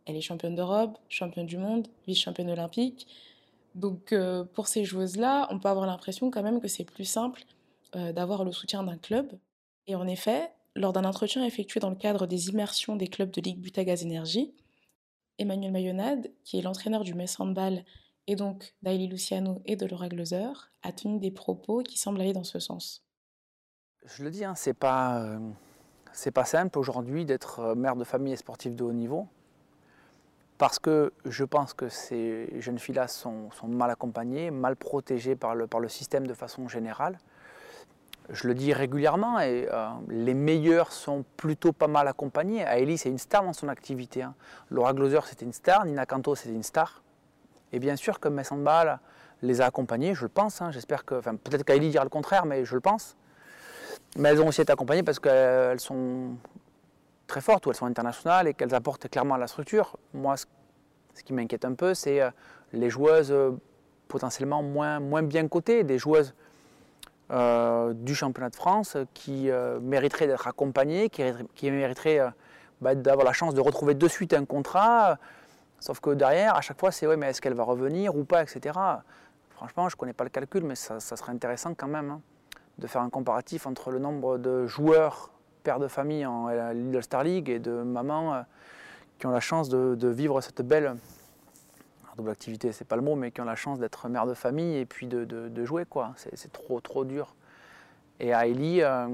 Elle 0.06 0.18
est 0.18 0.22
championne 0.22 0.54
d'Europe, 0.54 1.00
championne 1.10 1.48
du 1.48 1.58
monde, 1.58 1.88
vice-championne 2.06 2.52
olympique. 2.52 3.08
Donc 3.74 4.14
pour 4.54 4.68
ces 4.68 4.86
joueuses-là, 4.86 5.48
on 5.50 5.58
peut 5.58 5.70
avoir 5.70 5.88
l'impression 5.88 6.30
quand 6.30 6.44
même 6.44 6.62
que 6.62 6.68
c'est 6.68 6.84
plus 6.84 7.06
simple 7.06 7.42
d'avoir 7.94 8.44
le 8.44 8.52
soutien 8.52 8.84
d'un 8.84 8.98
club 8.98 9.32
et 9.92 9.96
en 9.96 10.08
effet, 10.08 10.50
lors 10.76 10.94
d'un 10.94 11.04
entretien 11.04 11.46
effectué 11.46 11.80
dans 11.80 11.90
le 11.90 11.96
cadre 11.96 12.26
des 12.26 12.50
immersions 12.50 12.96
des 12.96 13.08
clubs 13.08 13.30
de 13.30 13.42
Ligue 13.42 13.60
Butagaz 13.60 14.04
Énergie, 14.04 14.54
Emmanuel 15.38 15.72
Mayonade, 15.72 16.32
qui 16.44 16.58
est 16.58 16.62
l'entraîneur 16.62 17.04
du 17.04 17.14
Metz 17.14 17.40
Handball 17.40 17.84
et 18.28 18.36
donc 18.36 18.74
d'Aili 18.82 19.08
Luciano 19.08 19.62
et 19.66 19.76
de 19.76 19.86
Laura 19.86 20.08
Gloser, 20.08 20.52
a 20.84 20.94
tenu 20.94 21.20
des 21.20 21.32
propos 21.32 21.84
qui 21.84 21.98
semblent 21.98 22.22
aller 22.22 22.34
dans 22.34 22.46
ce 22.46 22.60
sens. 22.60 23.04
Je 24.06 24.24
le 24.24 24.32
dis, 24.32 24.46
hein, 24.46 24.56
c'est 24.56 24.74
pas, 24.74 25.22
euh, 25.24 25.40
pas 26.34 26.46
simple 26.46 26.80
aujourd'hui 26.80 27.26
d'être 27.26 27.60
euh, 27.60 27.76
mère 27.76 27.96
de 27.96 28.04
famille 28.04 28.34
et 28.34 28.38
sportif 28.38 28.76
de 28.76 28.84
haut 28.84 28.94
niveau 28.94 29.28
parce 30.58 30.78
que 30.78 31.12
je 31.26 31.44
pense 31.44 31.74
que 31.74 31.90
ces 31.90 32.62
jeunes 32.62 32.78
filles-là 32.78 33.08
sont, 33.08 33.50
mal 33.64 33.90
accompagnées, 33.90 34.52
mal 34.52 34.76
protégées 34.76 35.36
par 35.36 35.56
le, 35.56 35.66
par 35.66 35.80
le 35.80 35.90
système 35.90 36.28
de 36.28 36.36
façon 36.36 36.68
générale. 36.68 37.18
Je 38.30 38.48
le 38.48 38.54
dis 38.54 38.72
régulièrement 38.72 39.40
et 39.40 39.68
euh, 39.72 39.90
les 40.08 40.34
meilleurs 40.34 40.92
sont 40.92 41.26
plutôt 41.38 41.74
pas 41.74 41.88
mal 41.88 42.08
accompagnés. 42.08 42.64
Aélie, 42.64 42.98
c'est 42.98 43.10
une 43.10 43.18
star 43.18 43.44
dans 43.44 43.54
son 43.54 43.68
activité. 43.68 44.22
Hein. 44.22 44.36
Laura 44.70 44.94
Gloser, 44.94 45.20
c'était 45.26 45.46
une 45.46 45.54
star. 45.54 45.86
Nina 45.86 46.06
Canto, 46.06 46.36
c'était 46.36 46.54
une 46.54 46.64
star. 46.64 47.02
Et 47.74 47.80
bien 47.80 47.96
sûr 47.96 48.20
que 48.20 48.30
Messambal 48.30 49.00
les 49.42 49.60
a 49.60 49.66
accompagnés, 49.66 50.14
je 50.14 50.24
le 50.24 50.30
pense. 50.30 50.62
Hein. 50.62 50.72
J'espère 50.72 51.04
que, 51.04 51.16
enfin, 51.16 51.36
peut-être 51.36 51.64
qu'Aélie 51.64 51.90
dira 51.90 52.04
le 52.04 52.10
contraire, 52.10 52.46
mais 52.46 52.64
je 52.64 52.76
le 52.76 52.82
pense. 52.82 53.18
Mais 54.18 54.30
elles 54.30 54.42
ont 54.42 54.48
aussi 54.48 54.62
été 54.62 54.72
accompagnées 54.72 55.04
parce 55.04 55.20
qu'elles 55.20 55.80
sont 55.80 56.36
très 57.28 57.42
fortes 57.42 57.66
ou 57.66 57.70
elles 57.70 57.76
sont 57.76 57.86
internationales 57.86 58.48
et 58.48 58.54
qu'elles 58.54 58.76
apportent 58.76 59.10
clairement 59.10 59.36
à 59.36 59.38
la 59.38 59.48
structure. 59.48 59.98
Moi, 60.14 60.36
ce 60.38 61.24
qui 61.24 61.34
m'inquiète 61.34 61.66
un 61.66 61.74
peu, 61.74 61.94
c'est 61.94 62.22
euh, 62.22 62.30
les 62.74 62.90
joueuses 62.90 63.32
euh, 63.32 63.52
potentiellement 64.08 64.62
moins, 64.62 65.00
moins 65.00 65.24
bien 65.24 65.48
cotées, 65.48 65.84
des 65.84 65.98
joueuses 65.98 66.34
euh, 67.32 67.94
du 67.94 68.16
championnat 68.16 68.50
de 68.50 68.56
France 68.56 68.98
qui 69.14 69.50
mériteraient 69.82 70.28
d'être 70.28 70.48
accompagnées, 70.48 71.10
qui, 71.10 71.24
qui 71.56 71.72
mériteraient 71.72 72.22
bah, 72.82 72.96
d'avoir 72.96 73.26
la 73.26 73.34
chance 73.34 73.54
de 73.54 73.62
retrouver 73.62 73.94
de 73.94 74.08
suite 74.08 74.34
un 74.34 74.46
contrat. 74.46 75.18
Sauf 75.80 76.00
que 76.00 76.12
derrière, 76.12 76.56
à 76.56 76.62
chaque 76.62 76.80
fois, 76.80 76.92
c'est 76.92 77.08
ouais, 77.08 77.18
mais 77.18 77.30
est-ce 77.30 77.42
qu'elle 77.42 77.54
va 77.54 77.64
revenir 77.64 78.16
ou 78.16 78.24
pas, 78.24 78.44
etc. 78.44 78.78
Franchement, 79.52 79.90
je 79.90 79.96
ne 79.96 80.00
connais 80.00 80.14
pas 80.14 80.24
le 80.24 80.30
calcul, 80.30 80.64
mais 80.64 80.76
ça, 80.76 81.00
serait 81.00 81.32
intéressant 81.32 81.74
quand 81.74 81.88
même 81.88 82.12
hein, 82.12 82.22
de 82.78 82.88
faire 82.88 83.02
un 83.02 83.10
comparatif 83.10 83.66
entre 83.66 83.92
le 83.92 84.00
nombre 84.00 84.38
de 84.38 84.68
joueurs 84.68 85.32
pères 85.64 85.80
de 85.80 85.88
famille 85.88 86.26
en 86.26 86.50
Lidl 86.72 87.04
Star 87.04 87.24
League 87.24 87.50
et 87.50 87.60
de 87.60 87.72
mamans 87.72 88.44
qui 89.22 89.28
ont 89.28 89.32
la 89.32 89.40
chance 89.40 89.70
de, 89.70 90.08
vivre 90.08 90.42
cette 90.42 90.64
belle 90.64 90.96
double 92.22 92.32
activité, 92.32 92.72
c'est 92.72 92.86
pas 92.86 92.96
le 92.96 93.02
mot, 93.02 93.16
mais 93.16 93.32
qui 93.32 93.42
ont 93.42 93.46
la 93.46 93.56
chance 93.56 93.80
d'être 93.80 94.08
mère 94.08 94.28
de 94.28 94.34
famille 94.34 94.78
et 94.78 94.86
puis 94.86 95.08
de, 95.08 95.66
jouer 95.66 95.86
quoi. 95.86 96.14
C'est 96.16 96.52
trop 96.52 96.80
trop 96.80 97.04
dur. 97.04 97.36
Et 98.20 98.34
Aélie, 98.34 98.82
euh, 98.82 99.08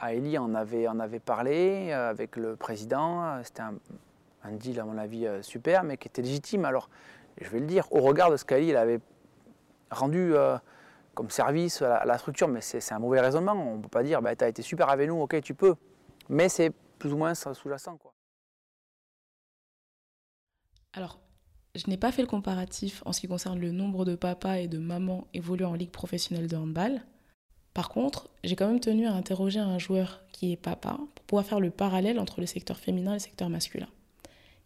en 0.00 0.54
avait, 0.54 0.86
en 0.86 1.00
avait 1.00 1.18
parlé 1.18 1.90
euh, 1.90 2.10
avec 2.10 2.36
le 2.36 2.54
président. 2.54 3.42
C'était 3.42 3.62
un, 3.62 4.52
deal 4.52 4.78
à 4.80 4.84
mon 4.84 4.96
avis 4.96 5.26
euh, 5.26 5.42
super, 5.42 5.82
mais 5.82 5.96
qui 5.96 6.06
était 6.06 6.22
légitime. 6.22 6.64
Alors, 6.64 6.88
je 7.40 7.48
vais 7.50 7.58
le 7.58 7.66
dire, 7.66 7.86
au 7.90 8.00
regard 8.00 8.30
de 8.30 8.36
ce 8.36 8.44
qu'Aélie 8.44 8.74
avait 8.76 9.00
rendu 9.90 10.34
comme 11.14 11.30
service 11.30 11.82
à 11.82 12.04
la, 12.04 12.18
structure, 12.18 12.46
mais 12.48 12.60
c'est 12.60 12.92
un 12.92 12.98
mauvais 12.98 13.20
raisonnement. 13.20 13.52
On 13.52 13.76
ne 13.76 13.82
peut 13.82 13.88
pas 13.88 14.02
dire, 14.02 14.22
bah, 14.22 14.36
tu 14.36 14.44
as 14.44 14.48
été 14.48 14.62
super 14.62 14.88
avec 14.88 15.08
nous, 15.08 15.20
ok, 15.20 15.40
tu 15.40 15.54
peux. 15.54 15.74
Mais 16.28 16.48
c'est 16.48 16.70
plus 16.98 17.12
ou 17.12 17.16
moins 17.16 17.34
sous-jacent. 17.34 17.96
Quoi. 17.96 18.12
Alors, 20.92 21.20
je 21.78 21.88
n'ai 21.88 21.96
pas 21.96 22.10
fait 22.10 22.22
le 22.22 22.28
comparatif 22.28 23.02
en 23.06 23.12
ce 23.12 23.20
qui 23.20 23.28
concerne 23.28 23.58
le 23.58 23.70
nombre 23.70 24.04
de 24.04 24.16
papas 24.16 24.58
et 24.58 24.68
de 24.68 24.78
mamans 24.78 25.28
évoluant 25.32 25.70
en 25.70 25.74
ligue 25.74 25.90
professionnelle 25.90 26.48
de 26.48 26.56
handball. 26.56 27.02
Par 27.72 27.88
contre, 27.88 28.28
j'ai 28.42 28.56
quand 28.56 28.66
même 28.66 28.80
tenu 28.80 29.06
à 29.06 29.12
interroger 29.12 29.60
un 29.60 29.78
joueur 29.78 30.24
qui 30.32 30.52
est 30.52 30.56
papa 30.56 30.98
pour 31.14 31.24
pouvoir 31.24 31.46
faire 31.46 31.60
le 31.60 31.70
parallèle 31.70 32.18
entre 32.18 32.40
le 32.40 32.46
secteur 32.46 32.78
féminin 32.78 33.12
et 33.12 33.16
le 33.16 33.20
secteur 33.20 33.48
masculin. 33.48 33.88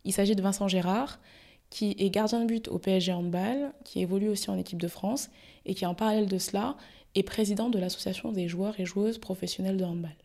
Il 0.05 0.13
s'agit 0.13 0.35
de 0.35 0.43
Vincent 0.43 0.69
Gérard, 0.69 1.21
qui 1.69 1.95
est 1.99 2.09
gardien 2.09 2.41
de 2.41 2.47
but 2.47 2.69
au 2.69 2.79
PSG 2.79 3.13
Handball, 3.13 3.73
qui 3.85 4.01
évolue 4.01 4.29
aussi 4.29 4.51
en 4.51 4.59
équipe 4.59 4.81
de 4.81 4.89
France 4.89 5.31
et 5.67 5.75
qui, 5.75 5.85
en 5.85 5.95
parallèle 5.95 6.29
de 6.29 6.39
cela, 6.39 6.77
est 7.15 7.23
président 7.23 7.69
de 7.69 7.79
l'association 7.79 8.33
des 8.33 8.49
joueurs 8.49 8.81
et 8.81 8.87
joueuses 8.87 9.19
professionnels 9.19 9.77
de 9.77 9.85
handball. 9.85 10.17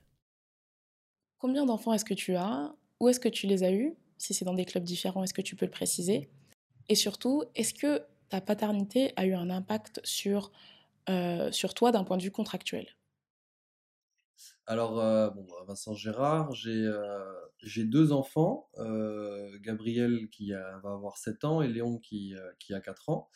Combien 1.39 1.65
d'enfants 1.65 1.93
est-ce 1.93 2.05
que 2.05 2.13
tu 2.13 2.35
as? 2.35 2.73
Où 3.01 3.09
est-ce 3.09 3.19
que 3.19 3.29
tu 3.29 3.47
les 3.47 3.63
as 3.63 3.73
eus? 3.73 3.93
Si 4.17 4.33
c'est 4.33 4.45
dans 4.45 4.53
des 4.53 4.65
clubs 4.65 4.83
différents, 4.83 5.23
est-ce 5.23 5.33
que 5.33 5.41
tu 5.41 5.55
peux 5.55 5.65
le 5.65 5.71
préciser? 5.71 6.29
Et 6.89 6.95
surtout, 6.95 7.43
est-ce 7.55 7.73
que 7.73 8.01
ta 8.29 8.41
paternité 8.41 9.13
a 9.15 9.25
eu 9.25 9.33
un 9.33 9.49
impact 9.49 10.01
sur, 10.03 10.51
euh, 11.09 11.51
sur 11.51 11.73
toi 11.73 11.91
d'un 11.91 12.03
point 12.03 12.17
de 12.17 12.23
vue 12.23 12.31
contractuel? 12.31 12.87
Alors, 14.65 14.99
euh, 14.99 15.29
bon, 15.29 15.43
bah, 15.43 15.65
Vincent 15.67 15.93
Gérard, 15.93 16.51
j'ai 16.53 16.85
euh, 16.85 17.23
deux 17.77 18.11
enfants, 18.11 18.69
Gabriel 19.61 20.27
qui 20.29 20.51
va 20.51 20.93
avoir 20.93 21.17
7 21.17 21.43
ans 21.43 21.61
et 21.61 21.67
Léon 21.67 21.99
qui, 21.99 22.35
qui 22.59 22.73
a 22.73 22.81
4 22.81 23.09
ans. 23.09 23.29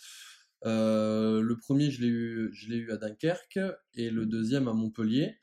le 0.64 1.56
premier, 1.56 1.90
je 1.90 2.02
l'ai 2.02 2.08
eu, 2.08 2.52
eu 2.54 2.92
à 2.92 2.98
Dunkerque 2.98 3.60
et 3.96 4.10
le 4.10 4.26
deuxième 4.26 4.68
à 4.68 4.74
Montpellier. 4.74 5.40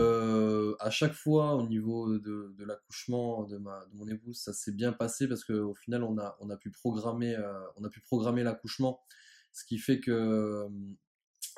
Euh, 0.00 0.74
à 0.80 0.90
chaque 0.90 1.12
fois, 1.12 1.54
au 1.54 1.66
niveau 1.66 2.18
de, 2.18 2.54
l'accouchement 2.64 3.44
de, 3.44 3.58
mon 3.58 4.08
épouse, 4.08 4.38
ça 4.38 4.52
s'est 4.52 4.72
bien 4.72 4.92
passé 4.92 5.28
parce 5.28 5.44
qu'au 5.44 5.74
final, 5.74 6.02
on 6.02 6.18
a, 6.18 6.36
on 6.40 6.50
a 6.50 6.56
pu 6.56 6.70
programmer, 6.70 7.34
euh, 7.36 7.60
on 7.76 7.84
a 7.84 7.88
pu 7.90 8.00
programmer 8.00 8.42
l'accouchement, 8.42 9.00
ce 9.52 9.64
qui 9.64 9.78
fait 9.78 10.00
que, 10.00 10.66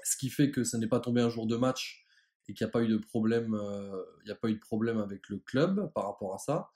ce 0.05 0.17
qui 0.17 0.29
fait 0.29 0.51
que 0.51 0.65
ça 0.65 0.79
n'est 0.79 0.89
pas 0.89 1.01
tombé 1.01 1.21
un 1.21 1.31
jour 1.31 1.47
de 1.47 1.57
match 1.57 2.05
et 2.49 2.55
qu'il 2.55 2.65
n'y 2.65 2.69
a 2.69 2.73
pas 2.73 2.83
eu 2.83 2.89
de 2.89 2.97
problème, 2.99 3.55
euh, 3.55 4.03
a 4.29 4.35
pas 4.35 4.49
eu 4.49 4.55
de 4.55 4.61
problème 4.61 4.99
avec 4.99 5.29
le 5.29 5.39
club 5.39 5.93
par 5.95 6.07
rapport 6.07 6.35
à 6.35 6.39
ça. 6.39 6.71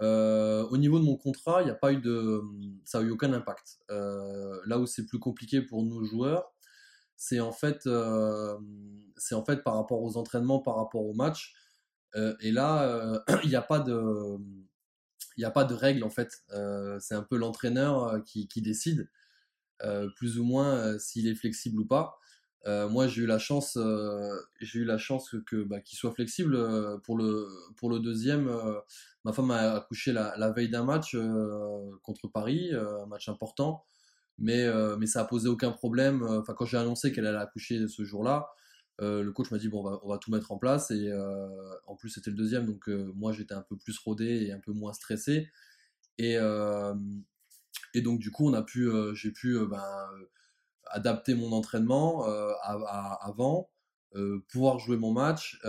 au 0.00 0.76
niveau 0.78 0.98
de 0.98 1.04
mon 1.04 1.16
contrat, 1.16 1.62
il 1.62 1.66
n'y 1.66 1.70
a 1.70 1.74
pas 1.74 1.92
eu 1.92 1.98
de, 1.98 2.42
ça 2.84 2.98
a 2.98 3.02
eu 3.02 3.10
aucun 3.10 3.32
impact. 3.32 3.80
là 3.90 4.78
où 4.78 4.86
c'est 4.86 5.06
plus 5.06 5.18
compliqué 5.18 5.60
pour 5.60 5.82
nos 5.84 6.02
joueurs, 6.04 6.53
c'est 7.16 7.40
en 7.40 7.52
fait 7.52 7.88
c'est 9.16 9.34
en 9.34 9.44
fait 9.44 9.62
par 9.62 9.74
rapport 9.74 10.02
aux 10.02 10.16
entraînements, 10.16 10.60
par 10.60 10.76
rapport 10.76 11.04
aux 11.04 11.14
matchs. 11.14 11.54
Et 12.40 12.52
là, 12.52 13.22
il 13.44 13.48
n'y 13.48 13.56
a 13.56 13.62
pas 13.62 13.80
de 13.80 14.36
il 15.36 15.40
n'y 15.40 15.44
a 15.44 15.50
pas 15.50 15.64
de 15.64 15.74
règle 15.74 16.04
en 16.04 16.10
fait. 16.10 16.44
c'est 17.00 17.14
un 17.14 17.22
peu 17.22 17.36
l'entraîneur 17.36 18.22
qui, 18.24 18.48
qui, 18.48 18.62
décide 18.62 19.08
plus 20.16 20.38
ou 20.38 20.44
moins 20.44 20.98
s'il 20.98 21.26
est 21.28 21.34
flexible 21.34 21.80
ou 21.80 21.86
pas. 21.86 22.18
moi, 22.66 23.08
j'ai 23.08 23.22
eu 23.22 23.26
la 23.26 23.38
chance, 23.38 23.78
j'ai 24.60 24.80
eu 24.80 24.84
la 24.84 24.98
chance 24.98 25.34
que 25.46 25.64
bah, 25.64 25.80
qu'il 25.80 25.98
soit 25.98 26.12
flexible. 26.12 26.56
pour 27.02 27.18
le 27.18 27.48
pour 27.76 27.90
le 27.90 28.00
deuxième, 28.00 28.50
ma 29.24 29.32
femme 29.32 29.50
a 29.50 29.74
accouché 29.76 30.12
la, 30.12 30.34
la 30.36 30.52
veille 30.52 30.70
d'un 30.70 30.84
match 30.84 31.16
contre 32.02 32.28
Paris, 32.28 32.72
un 32.74 33.06
match 33.06 33.28
important 33.28 33.84
mais, 34.38 34.62
euh, 34.64 34.96
mais 34.96 35.06
ça 35.06 35.22
a 35.22 35.24
posé 35.24 35.48
aucun 35.48 35.70
problème. 35.70 36.22
Euh, 36.22 36.40
enfin, 36.40 36.54
quand 36.54 36.64
j'ai 36.64 36.76
annoncé 36.76 37.12
qu'elle 37.12 37.26
allait 37.26 37.38
accoucher 37.38 37.86
ce 37.88 38.04
jour-là, 38.04 38.48
euh, 39.00 39.22
le 39.22 39.32
coach 39.32 39.50
m'a 39.50 39.58
dit 39.58 39.68
bon, 39.68 39.80
on 39.80 39.90
va, 39.90 40.00
on 40.02 40.08
va, 40.08 40.18
tout 40.18 40.30
mettre 40.30 40.52
en 40.52 40.58
place. 40.58 40.90
Et 40.90 41.12
en 41.86 41.96
plus, 41.96 42.10
c'était 42.10 42.30
le 42.30 42.36
deuxième, 42.36 42.66
donc 42.66 42.88
moi 42.88 43.32
j'étais 43.32 43.54
un 43.54 43.62
peu 43.62 43.76
plus 43.76 43.98
rodé 43.98 44.46
et 44.46 44.52
un 44.52 44.60
peu 44.60 44.72
moins 44.72 44.92
stressé. 44.92 45.48
Et, 46.18 46.34
et 47.94 48.02
donc, 48.02 48.20
du 48.20 48.30
coup, 48.30 48.48
on 48.48 48.54
a 48.54 48.62
pu, 48.62 48.88
j'ai 49.14 49.30
pu 49.32 49.58
ben, 49.66 50.08
adapter 50.86 51.34
mon 51.34 51.52
entraînement 51.52 52.24
avant. 53.20 53.70
pouvoir 54.48 54.78
jouer 54.78 54.96
mon 54.96 55.12
match 55.12 55.60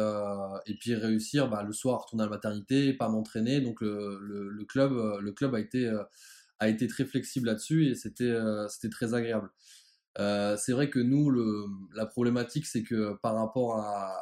et 0.67 0.75
puis 0.75 0.93
réussir 0.95 1.49
bah, 1.49 1.63
le 1.63 1.73
soir 1.73 2.03
retourner 2.03 2.23
à 2.23 2.27
la 2.27 2.31
maternité 2.31 2.93
pas 2.93 3.09
m'entraîner 3.09 3.59
donc 3.59 3.81
le, 3.81 4.19
le, 4.21 4.65
club 4.65 4.91
le 5.19 5.31
club 5.31 5.55
a 5.55 5.59
été 5.59 5.91
a 6.59 6.69
été 6.69 6.87
très 6.87 7.05
flexible 7.05 7.47
là-dessus 7.47 7.87
et 7.87 7.95
c'était 7.95 8.23
euh, 8.25 8.67
c'était 8.67 8.89
très 8.89 9.13
agréable. 9.13 9.49
Euh, 10.19 10.55
c'est 10.57 10.71
vrai 10.71 10.89
que 10.89 10.99
nous, 10.99 11.29
le, 11.29 11.65
la 11.93 12.05
problématique, 12.05 12.65
c'est 12.65 12.83
que 12.83 13.13
par 13.21 13.35
rapport 13.35 13.77
à, 13.79 14.15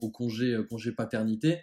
au 0.00 0.10
congé, 0.10 0.54
euh, 0.54 0.64
congé 0.64 0.92
paternité, 0.92 1.62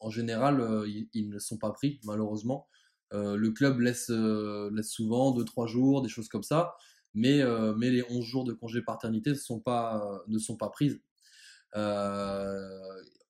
en 0.00 0.10
général, 0.10 0.84
ils, 1.14 1.30
ne 1.30 1.38
sont 1.38 1.56
pas 1.56 1.70
pris, 1.70 1.98
malheureusement. 2.04 2.68
le 3.12 3.48
club 3.48 3.80
laisse, 3.80 4.10
laisse 4.10 4.90
souvent 4.90 5.34
2-3 5.34 5.66
jours, 5.66 6.02
des 6.02 6.10
choses 6.10 6.28
comme 6.28 6.42
ça, 6.42 6.76
mais, 7.14 7.42
mais 7.78 7.90
les 7.90 8.04
11 8.10 8.22
jours 8.22 8.44
de 8.44 8.52
congé 8.52 8.82
paternité 8.82 9.30
ne 9.30 9.34
sont 9.34 9.60
pas, 9.60 10.22
ne 10.28 10.38
sont 10.38 10.58
pas 10.58 10.68
prises 10.68 11.00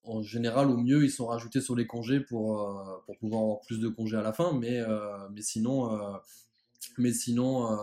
en 0.03 0.21
général, 0.21 0.69
au 0.69 0.77
mieux, 0.77 1.03
ils 1.03 1.11
sont 1.11 1.27
rajoutés 1.27 1.61
sur 1.61 1.75
les 1.75 1.85
congés 1.85 2.19
pour, 2.19 2.61
euh, 2.61 3.03
pour 3.05 3.17
pouvoir 3.17 3.41
avoir 3.43 3.61
plus 3.61 3.79
de 3.79 3.87
congés 3.89 4.17
à 4.17 4.21
la 4.21 4.33
fin, 4.33 4.53
mais, 4.53 4.79
euh, 4.79 5.27
mais 5.31 5.41
sinon, 5.41 5.93
euh, 5.93 6.17
mais 6.97 7.11
sinon, 7.11 7.77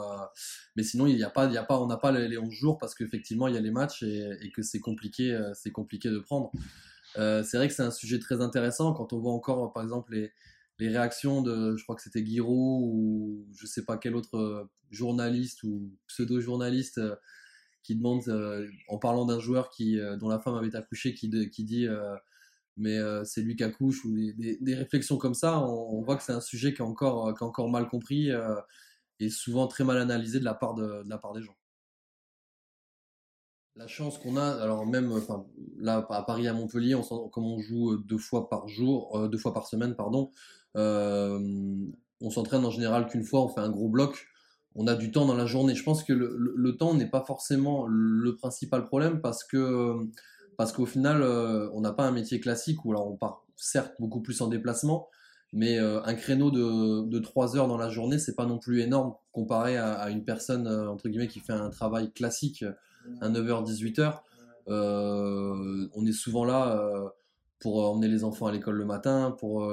mais 0.74 0.82
sinon, 0.82 1.06
il 1.06 1.16
y 1.16 1.24
a 1.24 1.30
pas, 1.30 1.46
il 1.46 1.52
y 1.52 1.58
a 1.58 1.62
pas, 1.62 1.78
on 1.80 1.86
n'a 1.86 1.96
pas 1.98 2.12
les, 2.12 2.38
11 2.38 2.50
jours 2.52 2.78
parce 2.78 2.94
qu'effectivement, 2.94 3.48
il 3.48 3.54
y 3.54 3.58
a 3.58 3.60
les 3.60 3.70
matchs 3.70 4.02
et, 4.02 4.50
que 4.54 4.62
c'est 4.62 4.80
compliqué, 4.80 5.38
c'est 5.54 5.70
compliqué 5.70 6.08
de 6.10 6.18
prendre. 6.18 6.50
c'est 7.14 7.56
vrai 7.56 7.68
que 7.68 7.74
c'est 7.74 7.82
un 7.82 7.90
sujet 7.90 8.18
très 8.18 8.40
intéressant 8.40 8.94
quand 8.94 9.12
on 9.12 9.18
voit 9.18 9.32
encore, 9.32 9.72
par 9.72 9.82
exemple, 9.82 10.14
les, 10.14 10.32
les 10.78 10.88
réactions 10.88 11.42
de, 11.42 11.76
je 11.76 11.82
crois 11.82 11.94
que 11.94 12.02
c'était 12.02 12.22
Guiraud 12.22 12.80
ou 12.84 13.46
je 13.54 13.66
sais 13.66 13.84
pas 13.84 13.98
quel 13.98 14.16
autre 14.16 14.68
journaliste 14.90 15.62
ou 15.62 15.92
pseudo-journaliste 16.06 17.00
qui 17.86 17.94
demande, 17.94 18.22
euh, 18.26 18.68
en 18.88 18.98
parlant 18.98 19.24
d'un 19.26 19.38
joueur 19.38 19.70
qui, 19.70 20.00
euh, 20.00 20.16
dont 20.16 20.28
la 20.28 20.40
femme 20.40 20.56
avait 20.56 20.74
accouché, 20.74 21.14
qui, 21.14 21.28
dit 21.28 21.86
euh, 21.86 22.16
mais 22.76 22.98
c'est 23.24 23.42
lui 23.42 23.54
qui 23.54 23.62
accouche, 23.62 24.04
ou 24.04 24.12
des, 24.12 24.74
réflexions 24.74 25.16
comme 25.18 25.34
ça, 25.34 25.60
on, 25.60 26.02
voit 26.02 26.16
que 26.16 26.22
c'est 26.24 26.32
un 26.32 26.40
sujet 26.40 26.74
qui 26.74 26.82
est 26.82 26.84
encore, 26.84 27.32
qui 27.34 27.42
est 27.42 27.46
encore 27.46 27.70
mal 27.70 27.88
compris 27.88 28.30
et 29.18 29.30
souvent 29.30 29.66
très 29.66 29.84
mal 29.84 29.96
analysé 29.96 30.40
de 30.40 30.44
la 30.44 30.52
part, 30.52 30.74
de, 30.74 31.02
la 31.06 31.16
part 31.16 31.32
des 31.32 31.42
gens. 31.42 31.56
La 33.76 33.86
chance 33.86 34.18
qu'on 34.18 34.36
a, 34.36 34.44
alors 34.44 34.84
même, 34.84 35.10
là 35.78 36.06
à 36.10 36.22
Paris, 36.22 36.48
à 36.48 36.52
Montpellier, 36.52 36.94
on, 36.96 37.28
comme 37.28 37.44
on 37.44 37.60
joue 37.60 37.96
deux 37.96 38.18
fois 38.18 38.50
par 38.50 38.68
jour, 38.68 39.28
deux 39.30 39.38
fois 39.38 39.54
par 39.54 39.66
semaine, 39.66 39.94
pardon, 39.94 40.32
on 40.74 42.30
s'entraîne 42.30 42.64
en 42.64 42.70
général 42.70 43.06
qu'une 43.06 43.24
fois, 43.24 43.42
on 43.42 43.48
fait 43.48 43.60
un 43.60 43.70
gros 43.70 43.88
bloc 43.88 44.26
on 44.76 44.86
a 44.86 44.94
du 44.94 45.10
temps 45.10 45.26
dans 45.26 45.34
la 45.34 45.46
journée. 45.46 45.74
Je 45.74 45.82
pense 45.82 46.04
que 46.04 46.12
le, 46.12 46.76
temps 46.76 46.94
n'est 46.94 47.08
pas 47.08 47.24
forcément 47.24 47.86
le 47.88 48.36
principal 48.36 48.84
problème 48.84 49.20
parce 49.20 49.42
que 49.42 49.96
parce 50.56 50.72
qu'au 50.72 50.86
final, 50.86 51.22
euh, 51.22 51.68
on 51.74 51.80
n'a 51.80 51.92
pas 51.92 52.04
un 52.04 52.12
métier 52.12 52.40
classique 52.40 52.84
où 52.84 52.92
alors 52.92 53.10
on 53.10 53.16
part 53.16 53.44
certes 53.56 53.94
beaucoup 53.98 54.22
plus 54.22 54.40
en 54.40 54.48
déplacement, 54.48 55.08
mais 55.52 55.78
euh, 55.78 56.02
un 56.04 56.14
créneau 56.14 56.50
de, 56.50 57.06
de 57.06 57.18
3 57.18 57.56
heures 57.56 57.68
dans 57.68 57.76
la 57.76 57.90
journée, 57.90 58.18
c'est 58.18 58.34
pas 58.34 58.46
non 58.46 58.58
plus 58.58 58.80
énorme 58.80 59.14
comparé 59.32 59.76
à, 59.76 60.08
une 60.08 60.24
personne 60.24 60.66
euh, 60.66 60.88
entre 60.88 61.08
guillemets 61.08 61.28
qui 61.28 61.40
fait 61.40 61.52
un 61.52 61.68
travail 61.68 62.10
classique, 62.12 62.64
un 63.20 63.30
9h 63.30 63.66
18h. 63.66 64.20
on 64.66 66.06
est 66.06 66.12
souvent 66.12 66.44
là 66.44 67.12
pour 67.60 67.90
emmener 67.90 68.08
les 68.08 68.24
enfants 68.24 68.46
à 68.46 68.52
l'école 68.52 68.76
le 68.76 68.84
matin, 68.84 69.34
pour 69.38 69.70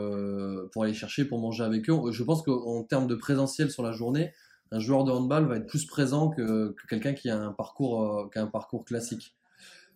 pour 0.72 0.84
aller 0.84 0.94
chercher, 0.94 1.26
pour 1.26 1.40
manger 1.40 1.64
avec 1.64 1.90
eux. 1.90 2.12
Je 2.12 2.24
pense 2.24 2.44
qu'en 2.44 2.84
termes 2.84 3.08
de 3.08 3.16
présentiel 3.16 3.72
sur 3.72 3.84
la 3.84 3.92
journée, 3.92 4.34
un 4.74 4.80
joueur 4.80 5.04
de 5.04 5.12
handball 5.12 5.46
va 5.46 5.58
être 5.58 5.68
plus 5.68 5.86
présent 5.86 6.30
que, 6.30 6.76
quelqu'un 6.90 7.14
qui 7.14 7.30
a 7.30 7.40
un 7.40 7.54
parcours, 7.54 8.30
euh, 8.36 8.46
parcours 8.48 8.84
classique. 8.86 9.36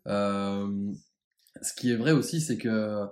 Euh, 0.08 0.92
ce 1.62 1.74
qui 1.74 1.92
est 1.92 1.96
vrai 1.96 2.12
aussi, 2.12 2.42
c'est 2.42 2.58
que, 2.58 3.08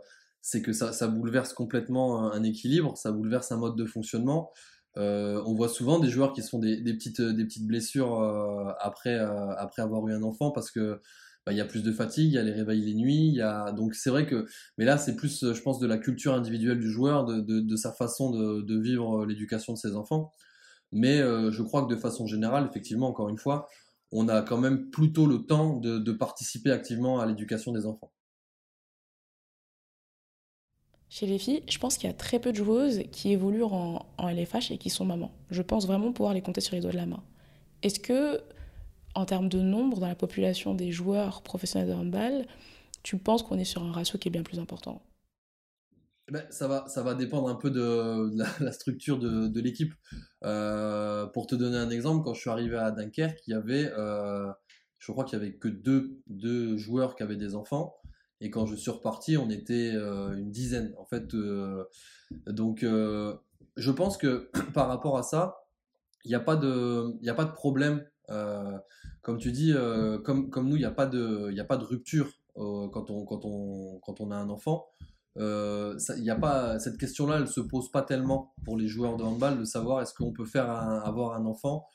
ça, 0.74 1.08
bouleverse 1.08 1.54
complètement 1.54 2.32
un 2.32 2.44
équilibre, 2.44 2.96
ça 2.98 3.12
bouleverse 3.12 3.52
un 3.52 3.58
mode 3.58 3.76
de 3.76 3.86
fonctionnement. 3.86 4.52
Euh, 4.98 5.42
on 5.46 5.56
voit 5.56 5.68
souvent 5.68 6.00
des 6.00 6.10
joueurs 6.10 6.34
qui 6.34 6.44
se 6.44 6.50
font 6.50 6.60
des, 6.60 6.78
petites, 6.94 7.66
blessures 7.66 8.22
après, 8.80 9.16
avoir 9.16 10.08
eu 10.08 10.14
un 10.14 10.22
enfant 10.22 10.52
parce 10.52 10.70
que 10.70 11.02
bah, 11.48 11.52
il 11.52 11.58
y 11.58 11.62
a 11.62 11.66
plus 11.66 11.84
de 11.84 11.92
fatigue, 11.92 12.28
il 12.28 12.34
y 12.34 12.38
a 12.38 12.44
les 12.44 12.52
réveils 12.52 12.82
les 12.82 12.96
nuits, 12.96 13.32
y 13.32 13.42
a 13.42 13.72
donc 13.72 13.94
c'est 13.94 14.10
vrai 14.10 14.26
que 14.26 14.48
mais 14.80 14.86
là 14.86 14.98
c'est 14.98 15.16
plus 15.16 15.54
je 15.54 15.62
pense 15.62 15.78
de 15.78 15.86
la 15.86 16.00
culture 16.00 16.34
individuelle 16.34 16.80
du 16.80 16.90
joueur, 16.90 17.24
de, 17.26 17.76
sa 17.76 17.92
façon 17.92 18.32
de 18.32 18.80
vivre 18.80 19.26
l'éducation 19.26 19.74
de 19.74 19.78
ses 19.78 19.96
enfants. 19.96 20.32
Mais 20.96 21.20
euh, 21.20 21.52
je 21.52 21.62
crois 21.62 21.84
que 21.84 21.90
de 21.94 21.98
façon 21.98 22.26
générale, 22.26 22.66
effectivement, 22.70 23.10
encore 23.10 23.28
une 23.28 23.38
fois, 23.38 23.68
on 24.14 24.30
a 24.30 24.42
quand 24.42 24.58
même 24.58 24.90
plutôt 24.90 25.28
le 25.28 25.46
temps 25.46 25.76
de, 25.76 26.12
participer 26.14 26.72
activement 26.72 27.20
à 27.20 27.26
l'éducation 27.26 27.74
des 27.74 27.86
enfants. 27.86 28.14
Chez 31.10 31.28
les 31.28 31.38
filles, 31.38 31.64
je 31.70 31.78
pense 31.80 31.98
qu'il 31.98 32.08
y 32.08 32.10
a 32.10 32.16
très 32.16 32.40
peu 32.40 32.54
de 32.54 32.58
joueuses 32.58 33.04
qui 33.12 33.34
évoluent 33.34 33.66
en, 33.66 34.06
LFH 34.20 34.72
et 34.72 34.78
qui 34.78 34.90
sont 34.90 35.04
mamans. 35.04 35.34
Je 35.50 35.62
pense 35.62 35.86
vraiment 35.86 36.14
pouvoir 36.14 36.34
les 36.34 36.42
compter 36.42 36.62
sur 36.62 36.76
les 36.76 36.82
doigts 36.82 36.94
de 36.94 36.98
la 36.98 37.06
main. 37.06 37.24
Est-ce 37.84 38.00
que, 38.00 38.40
en 39.16 39.26
termes 39.26 39.50
de 39.50 39.60
nombre 39.60 40.00
dans 40.00 40.08
la 40.08 40.16
population 40.16 40.76
des 40.76 40.94
joueurs 40.94 41.42
professionnels 41.42 41.90
de 41.90 41.94
handball, 41.94 42.46
tu 43.04 43.18
penses 43.18 43.44
qu'on 43.44 43.60
est 43.60 43.66
sur 43.66 43.84
un 43.84 43.92
ratio 43.92 44.18
qui 44.18 44.30
est 44.30 44.32
bien 44.32 44.44
plus 44.44 44.60
important? 44.60 45.02
Ben, 46.32 46.44
ça, 46.50 46.68
va, 46.68 46.88
ça 46.88 47.04
va 47.04 47.14
dépendre 47.14 47.50
un 47.50 47.56
peu 47.56 47.70
de, 47.70 48.32
la, 48.64 48.72
structure 48.72 49.20
de, 49.20 49.60
l'équipe. 49.60 49.94
Euh, 50.44 51.28
pour 51.28 51.46
te 51.46 51.56
donner 51.56 51.78
un 51.78 51.90
exemple, 51.90 52.24
quand 52.24 52.34
je 52.34 52.42
suis 52.42 52.50
arrivé 52.50 52.78
à 52.78 52.92
Dunkerque, 52.92 53.42
il 53.48 53.52
y 53.52 53.54
avait, 53.54 53.92
euh, 53.98 54.52
je 54.98 55.12
crois 55.12 55.24
qu'il 55.24 55.38
y 55.38 55.42
avait 55.42 55.54
que 55.54 55.68
deux, 55.68 56.20
deux, 56.28 56.78
joueurs 56.78 57.16
qui 57.16 57.24
avaient 57.24 57.36
des 57.36 57.56
enfants. 57.56 57.96
Et 58.42 58.50
quand 58.50 58.66
je 58.66 58.76
suis 58.76 58.92
reparti, 58.92 59.38
on 59.38 59.50
était 59.50 59.92
euh, 59.94 60.36
une 60.36 60.52
dizaine. 60.52 60.94
En 60.98 61.06
fait, 61.06 61.36
donc, 62.48 62.84
je 62.84 63.92
pense 63.92 64.18
que 64.18 64.50
par 64.74 64.88
rapport 64.88 65.18
à 65.18 65.24
ça, 65.24 65.58
il 66.24 66.30
n'y 66.30 66.36
a, 66.36 66.40
pas 66.40 66.56
de, 66.56 67.14
a 67.30 67.34
pas 67.36 67.46
de 67.46 67.52
problème. 67.52 68.04
comme 69.22 69.38
tu 69.38 69.52
dis, 69.52 69.76
comme, 70.24 70.50
comme 70.50 70.70
nous, 70.70 70.76
il 70.76 70.80
n'y 70.80 70.86
a, 70.86 70.92
pas 70.92 71.06
de, 71.06 71.56
a 71.56 71.64
pas 71.66 71.78
de 71.78 71.86
rupture 71.86 72.32
quand, 72.56 73.12
on, 73.12 73.26
quand, 73.26 73.46
on, 73.46 74.00
quand 74.00 74.22
on 74.22 74.32
a 74.32 74.36
un 74.36 74.50
enfant. 74.50 74.88
Euh, 75.38 75.98
a 76.28 76.36
pas, 76.36 76.80
cette 76.80 76.98
question-là, 76.98 77.38
elle 77.40 77.48
se 77.48 77.62
pose 77.62 77.92
pas 77.92 78.02
tellement 78.02 78.54
pour 78.64 78.78
les 78.78 78.88
joueurs 78.88 79.18
de 79.18 79.24
handball 79.24 79.60
de 79.60 79.66
savoir 79.66 80.02
est-ce 80.02 80.14
qu'on 80.14 80.32
peut 80.32 80.46
faire 80.46 80.70
avoir 80.70 81.34
un 81.34 81.46
enfant 81.46 81.88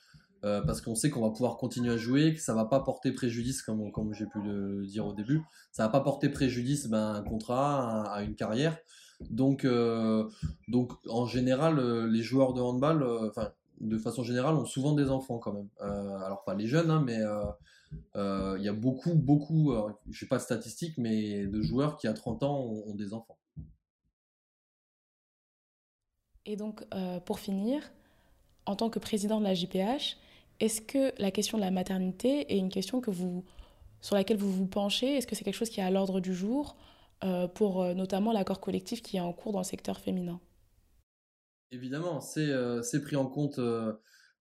euh, 0.43 0.63
parce 0.63 0.81
qu'on 0.81 0.95
sait 0.95 1.11
qu'on 1.11 1.21
va 1.21 1.31
pouvoir 1.31 1.59
continuer 1.59 1.93
à 1.93 1.97
jouer, 1.99 2.35
que 2.35 2.41
ça 2.41 2.55
va 2.55 2.65
pas 2.65 2.81
porter 2.81 3.13
préjudice, 3.13 3.61
comme, 3.63 3.93
comme 3.93 4.15
j'ai 4.15 4.25
pu 4.25 4.41
le 4.41 4.87
dire 4.87 5.07
au 5.07 5.13
début, 5.13 5.43
ça 5.71 5.85
va 5.85 5.91
pas 5.91 6.01
porter 6.01 6.31
préjudice 6.31 6.89
ben, 6.89 7.15
un 7.15 7.23
contrat, 7.23 8.05
à, 8.11 8.23
une 8.23 8.35
carrière. 8.35 8.79
Donc, 9.29 9.67
euh, 9.67 10.27
donc 10.69 10.93
en 11.09 11.27
général, 11.27 11.79
euh, 11.79 12.07
les 12.07 12.23
joueurs 12.23 12.55
de 12.55 12.63
handball, 12.63 13.03
enfin, 13.29 13.51
de 13.81 13.99
façon 13.99 14.23
générale, 14.23 14.55
ont 14.55 14.65
souvent 14.65 14.95
des 14.95 15.11
enfants 15.11 15.39
quand 15.39 15.53
même. 15.53 15.69
alors 15.81 16.43
pas 16.45 16.55
les 16.55 16.67
jeunes, 16.67 16.91
hein, 16.91 17.03
mais 17.05 17.19
il 18.15 18.63
y 18.63 18.69
a 18.69 18.73
beaucoup, 18.73 19.15
beaucoup, 19.15 19.75
je 20.11 20.25
n'ai 20.25 20.29
pas 20.29 20.37
de 20.37 20.43
statistiques, 20.43 20.97
mais 20.99 21.47
de 21.47 21.63
joueurs 21.63 21.97
qui 21.97 22.07
à 22.07 22.13
30 22.13 22.43
ans 22.43 22.61
ont, 22.61 22.95
des 22.95 23.15
enfants. 23.15 23.39
Et 26.47 26.57
donc, 26.57 26.85
euh, 26.95 27.21
pour 27.21 27.39
finir, 27.39 27.83
en 28.67 28.77
tant 28.77 28.91
que 28.91 28.99
président 28.99 29.39
de 29.41 29.45
la 29.45 29.55
JPH, 29.55 30.17
est-ce 30.59 30.81
que 30.81 31.13
la 31.21 31.31
question 31.31 31.59
de 31.59 31.63
la 31.63 31.71
maternité 31.71 32.53
est 32.53 32.59
une 32.59 32.71
question 32.71 33.01
que 33.01 33.11
vous, 33.11 33.45
sur 34.01 34.17
laquelle 34.17 34.37
vous 34.37 34.53
vous 34.53 34.67
penchez? 34.67 35.17
Est-ce 35.17 35.27
que 35.27 35.35
c'est 35.35 35.45
quelque 35.45 35.55
chose 35.55 35.71
qui 35.71 35.81
est 35.81 35.85
à 35.85 35.91
l'ordre 35.91 36.21
du 36.21 36.35
jour 36.35 36.77
euh, 37.25 37.47
pour 37.49 37.85
notamment 37.95 38.33
l'accord 38.33 38.61
collectif 38.61 39.03
qui 39.03 39.17
est 39.17 39.21
en 39.21 39.33
cours 39.33 39.53
dans 39.53 39.61
le 39.61 39.65
secteur 39.65 40.01
féminin? 40.01 40.41
Évidemment, 41.71 42.21
c'est 42.21 43.03
pris 43.03 43.17
en 43.17 43.27
compte 43.27 43.61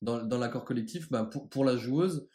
dans, 0.02 0.24
dans 0.24 0.38
l'accord 0.38 0.66
collectif. 0.66 1.10
Ben, 1.12 1.26
pour, 1.26 1.50
pour, 1.50 1.66
la 1.66 1.78
joueuse, 1.78 2.18
euh, 2.20 2.28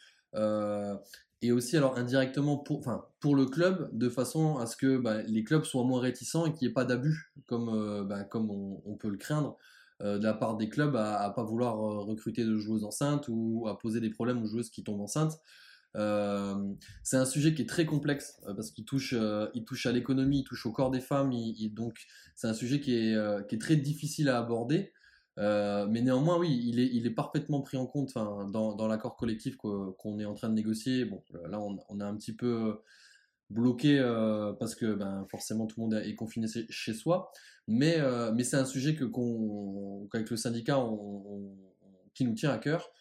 et 1.45 1.51
aussi 1.51 1.77
alors 1.77 1.97
indirectement 1.97 2.57
pour, 2.57 2.79
enfin, 2.79 3.05
pour 3.19 3.35
le 3.35 3.45
club 3.45 3.89
de 3.93 4.09
façon 4.09 4.57
à 4.57 4.65
ce 4.65 4.75
que 4.75 4.97
bah, 4.97 5.21
les 5.23 5.43
clubs 5.43 5.63
soient 5.63 5.83
moins 5.83 6.01
réticents 6.01 6.45
et 6.45 6.53
qu'il 6.53 6.67
n'y 6.67 6.71
ait 6.71 6.73
pas 6.73 6.85
d'abus 6.85 7.33
comme, 7.45 7.69
euh, 7.69 8.03
bah, 8.03 8.23
comme 8.23 8.49
on, 8.49 8.95
peut 8.95 9.09
le 9.09 9.17
craindre 9.17 9.57
euh, 10.01 10.17
de 10.17 10.23
la 10.23 10.33
part 10.33 10.57
des 10.57 10.69
clubs 10.69 10.95
à, 10.95 11.27
ne 11.29 11.33
pas 11.33 11.43
vouloir 11.43 11.77
recruter 11.77 12.43
de 12.45 12.57
joueuses 12.57 12.83
enceintes 12.83 13.25
ou 13.29 13.67
à 13.67 13.77
poser 13.77 13.99
des 13.99 14.09
problèmes 14.09 14.41
aux 14.41 14.47
joueuses 14.47 14.69
qui 14.69 14.83
tombent 14.83 15.01
enceintes. 15.01 15.39
c'est 17.03 17.17
un 17.17 17.25
sujet 17.25 17.53
qui 17.53 17.61
est 17.61 17.69
très 17.69 17.85
complexe 17.85 18.41
parce 18.45 18.71
qu'il 18.71 18.85
touche, 18.85 19.13
il 19.53 19.65
touche 19.65 19.85
à 19.85 19.91
l'économie, 19.91 20.39
il 20.39 20.43
touche 20.43 20.65
au 20.65 20.71
corps 20.71 20.91
des 20.91 20.99
femmes, 20.99 21.31
donc 21.71 22.05
c'est 22.35 22.47
un 22.47 22.53
sujet 22.53 22.79
qui 22.79 22.95
est, 22.95 23.47
qui 23.47 23.55
est 23.55 23.59
très 23.59 23.75
difficile 23.75 24.29
à 24.29 24.39
aborder. 24.39 24.91
Euh, 25.37 25.85
mais 25.89 26.01
néanmoins, 26.01 26.37
oui, 26.37 26.61
il 26.65 26.79
est, 26.79 27.09
parfaitement 27.11 27.61
pris 27.61 27.77
en 27.77 27.85
compte 27.85 28.13
dans, 28.13 28.87
l'accord 28.87 29.17
collectif 29.17 29.57
qu'on 29.57 30.19
est 30.19 30.25
en 30.25 30.33
train 30.33 30.49
de 30.49 30.53
négocier. 30.53 31.05
Bon, 31.05 31.23
là, 31.49 31.59
on, 31.59 31.77
on 31.89 31.99
a 31.99 32.05
un 32.05 32.15
petit 32.15 32.33
peu 32.33 32.79
bloqué 33.49 33.99
euh, 33.99 34.53
parce 34.53 34.75
que 34.75 34.93
ben, 34.93 35.25
forcément 35.29 35.67
tout 35.67 35.79
le 35.79 35.83
monde 35.83 35.93
est 35.93 36.15
confiné 36.15 36.47
chez 36.69 36.93
soi. 36.93 37.31
Mais, 37.67 37.99
euh, 37.99 38.31
mais 38.33 38.43
c'est 38.43 38.57
un 38.57 38.65
sujet 38.65 38.95
que, 38.95 39.05
qu'avec 40.11 40.29
le 40.29 40.37
syndicat, 40.37 40.79
on, 40.79 41.55
qui 42.13 42.25
nous 42.25 42.33
tient 42.33 42.51
à 42.51 42.57
cœur 42.57 42.91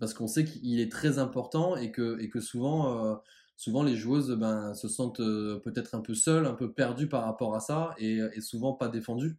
parce 0.00 0.14
qu'on 0.14 0.26
sait 0.26 0.44
qu'il 0.44 0.80
est 0.80 0.90
très 0.90 1.18
important 1.18 1.76
et 1.76 1.92
que, 1.92 2.18
et 2.20 2.30
que 2.30 2.40
souvent, 2.40 3.20
souvent 3.56 3.82
les 3.82 3.94
joueuses 3.94 4.30
ben, 4.30 4.72
se 4.72 4.88
sentent 4.88 5.18
peut-être 5.18 5.94
un 5.94 6.00
peu 6.00 6.14
seules, 6.14 6.46
un 6.46 6.54
peu 6.54 6.72
perdues 6.72 7.08
par 7.08 7.24
rapport 7.24 7.54
à 7.54 7.60
ça 7.60 7.94
et 7.98 8.40
souvent 8.40 8.72
pas 8.72 8.88
défendues. 8.88 9.36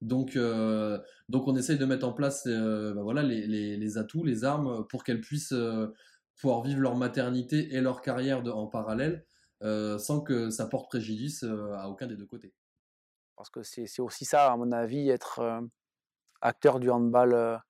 Donc, 0.00 0.36
euh, 0.36 0.98
donc 1.28 1.46
on 1.46 1.56
essaye 1.56 1.78
de 1.78 1.84
mettre 1.84 2.06
en 2.06 2.12
place 2.12 2.44
euh, 2.46 2.94
bah 2.94 3.02
voilà, 3.02 3.22
les, 3.22 3.46
les, 3.46 3.98
atouts, 3.98 4.24
les 4.24 4.44
armes 4.44 4.86
pour 4.88 5.04
qu'elles 5.04 5.20
puissent 5.20 5.52
euh, 5.52 5.88
pouvoir 6.36 6.62
vivre 6.62 6.80
leur 6.80 6.96
maternité 6.96 7.74
et 7.74 7.80
leur 7.80 8.00
carrière 8.00 8.42
en 8.54 8.66
parallèle 8.66 9.24
sans 9.62 10.22
que 10.22 10.48
ça 10.48 10.64
porte 10.64 10.88
préjudice 10.88 11.42
à 11.42 11.90
aucun 11.90 12.06
des 12.06 12.16
deux 12.16 12.24
côtés. 12.24 12.54
Parce 13.36 13.50
que 13.50 13.62
c'est 13.62 14.00
aussi 14.00 14.24
ça, 14.24 14.50
à 14.50 14.56
mon 14.56 14.72
avis, 14.72 15.10
être 15.10 15.62
acteur 16.40 16.80
du 16.80 16.88
handball 16.88 17.60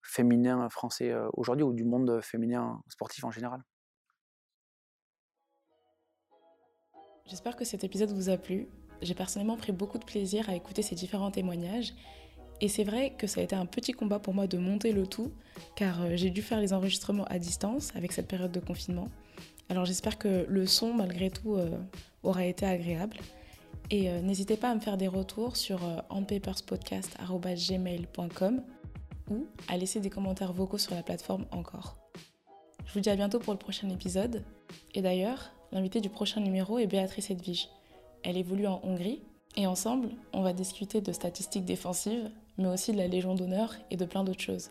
féminin 0.00 0.70
français 0.70 1.14
aujourd'hui 1.34 1.62
ou 1.62 1.74
du 1.74 1.84
monde 1.84 2.22
féminin 2.22 2.80
sportif 2.88 3.24
en 3.24 3.30
général. 3.30 3.62
J'espère 7.26 7.56
que 7.56 7.66
cet 7.66 7.84
épisode 7.84 8.12
vous 8.12 8.30
a 8.30 8.38
plu. 8.38 8.68
J'ai 9.02 9.14
personnellement 9.14 9.56
pris 9.56 9.72
beaucoup 9.72 9.98
de 9.98 10.04
plaisir 10.04 10.48
à 10.48 10.54
écouter 10.54 10.82
ces 10.82 10.94
différents 10.94 11.30
témoignages. 11.30 11.92
Et 12.60 12.68
c'est 12.68 12.84
vrai 12.84 13.14
que 13.16 13.26
ça 13.26 13.40
a 13.40 13.44
été 13.44 13.56
un 13.56 13.64
petit 13.66 13.92
combat 13.92 14.18
pour 14.18 14.34
moi 14.34 14.46
de 14.46 14.56
monter 14.58 14.92
le 14.92 15.06
tout, 15.06 15.32
car 15.76 16.02
euh, 16.02 16.10
j'ai 16.14 16.30
dû 16.30 16.40
faire 16.40 16.60
les 16.60 16.72
enregistrements 16.72 17.24
à 17.24 17.38
distance 17.38 17.90
avec 17.96 18.12
cette 18.12 18.28
période 18.28 18.52
de 18.52 18.60
confinement. 18.60 19.08
Alors 19.68 19.84
j'espère 19.84 20.16
que 20.18 20.46
le 20.48 20.66
son, 20.66 20.94
malgré 20.94 21.28
tout, 21.30 21.56
euh, 21.56 21.76
aura 22.22 22.46
été 22.46 22.64
agréable. 22.64 23.18
Et 23.90 24.08
euh, 24.08 24.22
n'hésitez 24.22 24.56
pas 24.56 24.70
à 24.70 24.74
me 24.74 24.80
faire 24.80 24.96
des 24.96 25.08
retours 25.08 25.56
sur 25.56 25.80
onpaperspodcast.gmail.com 26.10 28.62
ou 29.30 29.46
à 29.68 29.76
laisser 29.76 30.00
des 30.00 30.10
commentaires 30.10 30.52
vocaux 30.52 30.78
sur 30.78 30.94
la 30.94 31.02
plateforme 31.02 31.46
encore. 31.50 31.96
Je 32.86 32.94
vous 32.94 33.00
dis 33.00 33.10
à 33.10 33.16
bientôt 33.16 33.40
pour 33.40 33.52
le 33.52 33.58
prochain 33.58 33.90
épisode. 33.90 34.44
Et 34.94 35.02
d'ailleurs, 35.02 35.50
l'invité 35.72 36.00
du 36.00 36.08
prochain 36.08 36.40
numéro 36.40 36.78
est 36.78 36.86
Béatrice 36.86 37.30
Edwige. 37.30 37.68
Elle 38.24 38.38
évolue 38.38 38.66
en 38.66 38.80
Hongrie 38.82 39.22
et 39.54 39.66
ensemble, 39.66 40.08
on 40.32 40.42
va 40.42 40.54
discuter 40.54 41.02
de 41.02 41.12
statistiques 41.12 41.66
défensives, 41.66 42.30
mais 42.56 42.68
aussi 42.68 42.92
de 42.92 42.96
la 42.96 43.06
Légion 43.06 43.34
d'honneur 43.34 43.74
et 43.90 43.98
de 43.98 44.06
plein 44.06 44.24
d'autres 44.24 44.40
choses. 44.40 44.70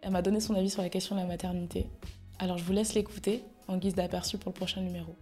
Elle 0.00 0.12
m'a 0.12 0.22
donné 0.22 0.40
son 0.40 0.54
avis 0.54 0.70
sur 0.70 0.80
la 0.80 0.88
question 0.88 1.14
de 1.14 1.20
la 1.20 1.26
maternité. 1.26 1.86
Alors 2.38 2.56
je 2.56 2.64
vous 2.64 2.72
laisse 2.72 2.94
l'écouter 2.94 3.44
en 3.68 3.76
guise 3.76 3.94
d'aperçu 3.94 4.38
pour 4.38 4.50
le 4.50 4.56
prochain 4.56 4.80
numéro. 4.80 5.14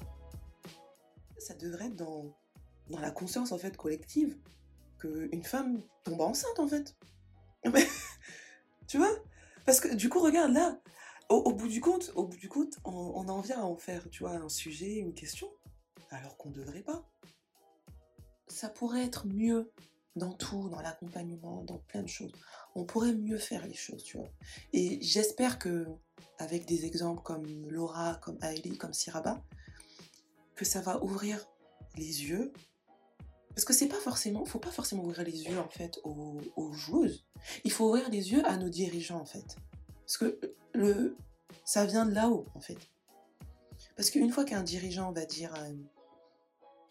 Ça 1.36 1.54
devrait 1.54 1.86
être 1.86 1.96
dans, 1.96 2.32
la 2.90 3.10
conscience 3.10 3.50
en 3.50 3.58
fait 3.58 3.76
collective 3.76 4.36
qu'une 5.00 5.42
femme 5.42 5.82
tombe 6.04 6.20
enceinte 6.20 6.60
en 6.60 6.68
fait. 6.68 6.96
tu 8.86 8.98
vois? 8.98 9.10
Parce 9.66 9.80
que 9.80 9.92
du 9.96 10.08
coup, 10.08 10.20
regarde 10.20 10.52
là, 10.52 10.78
au, 11.28 11.52
bout 11.52 11.68
du 11.68 11.80
compte, 11.80 12.12
au 12.14 12.24
bout 12.24 12.38
du 12.38 12.48
compte, 12.48 12.78
on, 12.84 12.92
on, 12.92 13.28
en 13.28 13.40
vient 13.40 13.60
à 13.60 13.64
en 13.64 13.76
faire, 13.76 14.08
tu 14.10 14.22
vois, 14.22 14.36
un 14.36 14.48
sujet, 14.48 14.94
une 14.94 15.12
question, 15.12 15.48
alors 16.10 16.36
qu'on 16.36 16.50
ne 16.50 16.54
devrait 16.54 16.82
pas. 16.82 17.04
Ça 18.48 18.68
pourrait 18.68 19.04
être 19.04 19.26
mieux 19.26 19.70
dans 20.16 20.32
tout, 20.32 20.68
dans 20.68 20.80
l'accompagnement, 20.80 21.62
dans 21.64 21.78
plein 21.78 22.02
de 22.02 22.08
choses. 22.08 22.32
On 22.74 22.84
pourrait 22.84 23.14
mieux 23.14 23.38
faire 23.38 23.66
les 23.66 23.74
choses, 23.74 24.02
tu 24.02 24.18
vois. 24.18 24.28
Et 24.72 24.98
j'espère 25.00 25.58
que, 25.58 25.86
avec 26.38 26.66
des 26.66 26.84
exemples 26.84 27.22
comme 27.22 27.46
Laura, 27.70 28.16
comme 28.16 28.38
Aélie, 28.40 28.76
comme 28.76 28.92
Siraba, 28.92 29.42
que 30.54 30.64
ça 30.64 30.80
va 30.80 31.02
ouvrir 31.02 31.46
les 31.96 32.24
yeux. 32.24 32.52
Parce 33.50 33.64
que 33.64 33.72
c'est 33.72 33.88
pas 33.88 34.00
forcément, 34.00 34.44
faut 34.44 34.58
pas 34.58 34.70
forcément 34.70 35.04
ouvrir 35.04 35.24
les 35.24 35.44
yeux 35.44 35.58
en 35.58 35.68
fait 35.68 35.98
aux, 36.04 36.72
joueuses. 36.72 37.24
Il 37.64 37.72
faut 37.72 37.88
ouvrir 37.88 38.08
les 38.10 38.32
yeux 38.32 38.44
à 38.46 38.56
nos 38.56 38.68
dirigeants 38.68 39.20
en 39.20 39.24
fait. 39.24 39.56
Parce 40.00 40.18
que 40.18 40.38
le, 40.74 41.16
ça 41.64 41.84
vient 41.84 42.06
de 42.06 42.12
là-haut 42.12 42.46
en 42.54 42.60
fait. 42.60 42.78
Parce 43.96 44.10
qu'une 44.10 44.30
fois 44.30 44.44
qu'un 44.44 44.62
dirigeant 44.62 45.12
va 45.12 45.24
dire 45.24 45.52
à, 45.54 45.64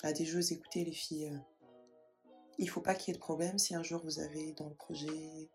à, 0.03 0.13
des 0.13 0.25
joueuses, 0.25 0.51
écoutez 0.51 0.83
les 0.83 0.91
filles, 0.91 1.29
euh, 1.29 1.37
il 2.59 2.69
faut 2.69 2.81
pas 2.81 2.95
qu'il 2.95 3.11
y 3.11 3.15
ait 3.15 3.19
de 3.19 3.23
problème 3.23 3.57
si 3.57 3.75
un 3.75 3.83
jour 3.83 4.01
vous 4.03 4.19
avez 4.19 4.53
dans 4.53 4.67
le 4.67 4.75
projet 4.75 5.49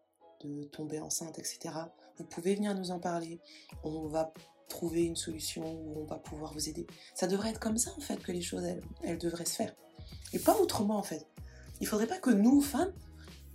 de 0.45 0.65
tomber 0.65 1.01
enceinte, 1.01 1.39
etc. 1.39 1.75
Vous 2.19 2.25
pouvez 2.25 2.55
venir 2.55 2.75
nous 2.75 2.91
en 2.91 2.99
parler. 2.99 3.41
On 3.83 4.09
va 4.09 4.33
trouver 4.69 5.05
une 5.05 5.17
solution 5.17 5.63
où 5.65 6.01
on 6.01 6.05
va 6.05 6.19
pouvoir 6.19 6.53
vous 6.53 6.69
aider. 6.69 6.87
Ça 7.15 7.27
devrait 7.27 7.51
être 7.51 7.61
comme 7.61 7.79
ça 7.79 7.93
en 7.97 8.01
fait 8.01 8.17
que 8.23 8.33
les 8.33 8.41
choses 8.41 8.65
elles, 8.65 8.83
elles 9.03 9.19
devraient 9.19 9.45
se 9.45 9.55
faire. 9.55 9.75
Et 10.33 10.39
pas 10.39 10.57
autrement 10.57 10.97
en 10.97 11.03
fait. 11.03 11.27
Il 11.81 11.87
faudrait 11.87 12.07
pas 12.07 12.19
que 12.19 12.31
nous, 12.31 12.61
femmes, 12.61 12.93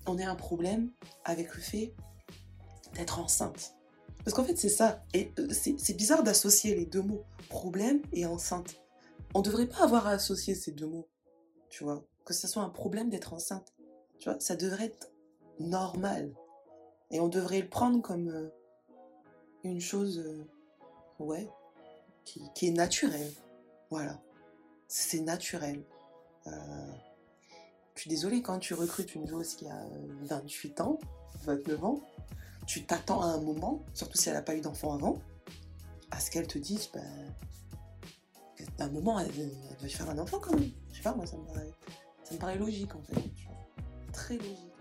on 0.06 0.18
ait 0.18 0.24
un 0.24 0.36
problème 0.36 0.92
avec 1.26 1.56
le 1.56 1.62
fait 1.62 1.94
d'être 2.94 3.20
enceinte. 3.20 3.74
Parce 4.24 4.36
qu'en 4.36 4.44
fait 4.44 4.58
c'est 4.58 4.70
ça. 4.70 5.04
Et 5.14 5.32
euh, 5.40 5.48
c'est 5.52 5.96
bizarre 5.96 6.24
d'associer 6.24 6.76
les 6.76 6.86
deux 6.86 7.02
mots, 7.02 7.24
problème 7.50 8.02
et 8.14 8.26
enceinte. 8.26 8.76
On 9.34 9.42
devrait 9.42 9.68
pas 9.68 9.84
avoir 9.84 10.08
à 10.08 10.12
associer 10.12 10.56
ces 10.56 10.72
deux 10.72 10.88
mots. 10.88 11.08
Tu 11.70 11.84
vois 11.84 12.04
que 12.28 12.34
ce 12.34 12.48
soit 12.48 12.62
un 12.62 12.70
problème 12.70 13.10
d'être 13.10 13.34
enceinte. 13.34 13.74
Tu 14.20 14.30
vois, 14.30 14.38
ça 14.42 14.58
devrait 14.58 14.88
être 14.88 15.12
normal. 15.60 16.34
Et 17.10 17.22
on 17.22 17.30
devrait 17.30 17.62
le 17.62 17.70
prendre 17.70 18.02
comme 18.02 18.28
euh, 18.28 18.50
une 19.64 19.80
chose, 19.80 20.20
euh, 20.20 20.46
ouais, 21.20 21.50
qui, 22.26 22.68
est 22.68 22.72
naturelle. 22.72 23.32
Voilà. 23.90 24.20
C'est 24.90 25.22
naturel. 25.22 25.82
Euh, 26.48 26.92
je 27.96 28.02
suis 28.02 28.10
désolée, 28.10 28.42
quand 28.42 28.60
tu 28.60 28.74
recrutes 28.74 29.16
une 29.16 29.26
joueuse 29.26 29.56
qui 29.56 29.68
a 29.68 29.88
28 30.24 30.82
ans, 30.82 31.00
29 31.46 31.86
ans, 31.86 32.02
tu 32.66 32.84
t'attends 32.84 33.22
à 33.22 33.28
un 33.28 33.40
moment, 33.40 33.86
surtout 33.94 34.18
si 34.18 34.28
elle 34.28 34.36
n'a 34.36 34.42
pas 34.42 34.56
eu 34.56 34.62
d'enfant 34.62 34.94
avant, 34.94 35.18
à 36.12 36.20
ce 36.20 36.30
qu'elle 36.30 36.48
te 36.48 36.58
dise, 36.58 36.90
ben, 36.94 37.34
à 38.80 38.86
un 38.86 38.90
moment, 38.90 39.20
elle, 39.20 39.32
elle, 39.82 39.90
faire 39.90 40.10
un 40.10 40.18
enfant 40.20 40.40
quand 40.40 40.54
même. 40.54 40.72
Je 40.92 40.98
sais 40.98 41.04
pas, 41.04 41.16
moi, 41.16 41.26
ça 41.26 41.38
me. 41.38 41.44
Ça 42.24 42.34
me 42.34 42.40
paraît 42.40 42.58
logique 42.58 42.94
en 42.94 43.02
fait. 43.02 43.22
Très 44.12 44.36
logique. 44.36 44.77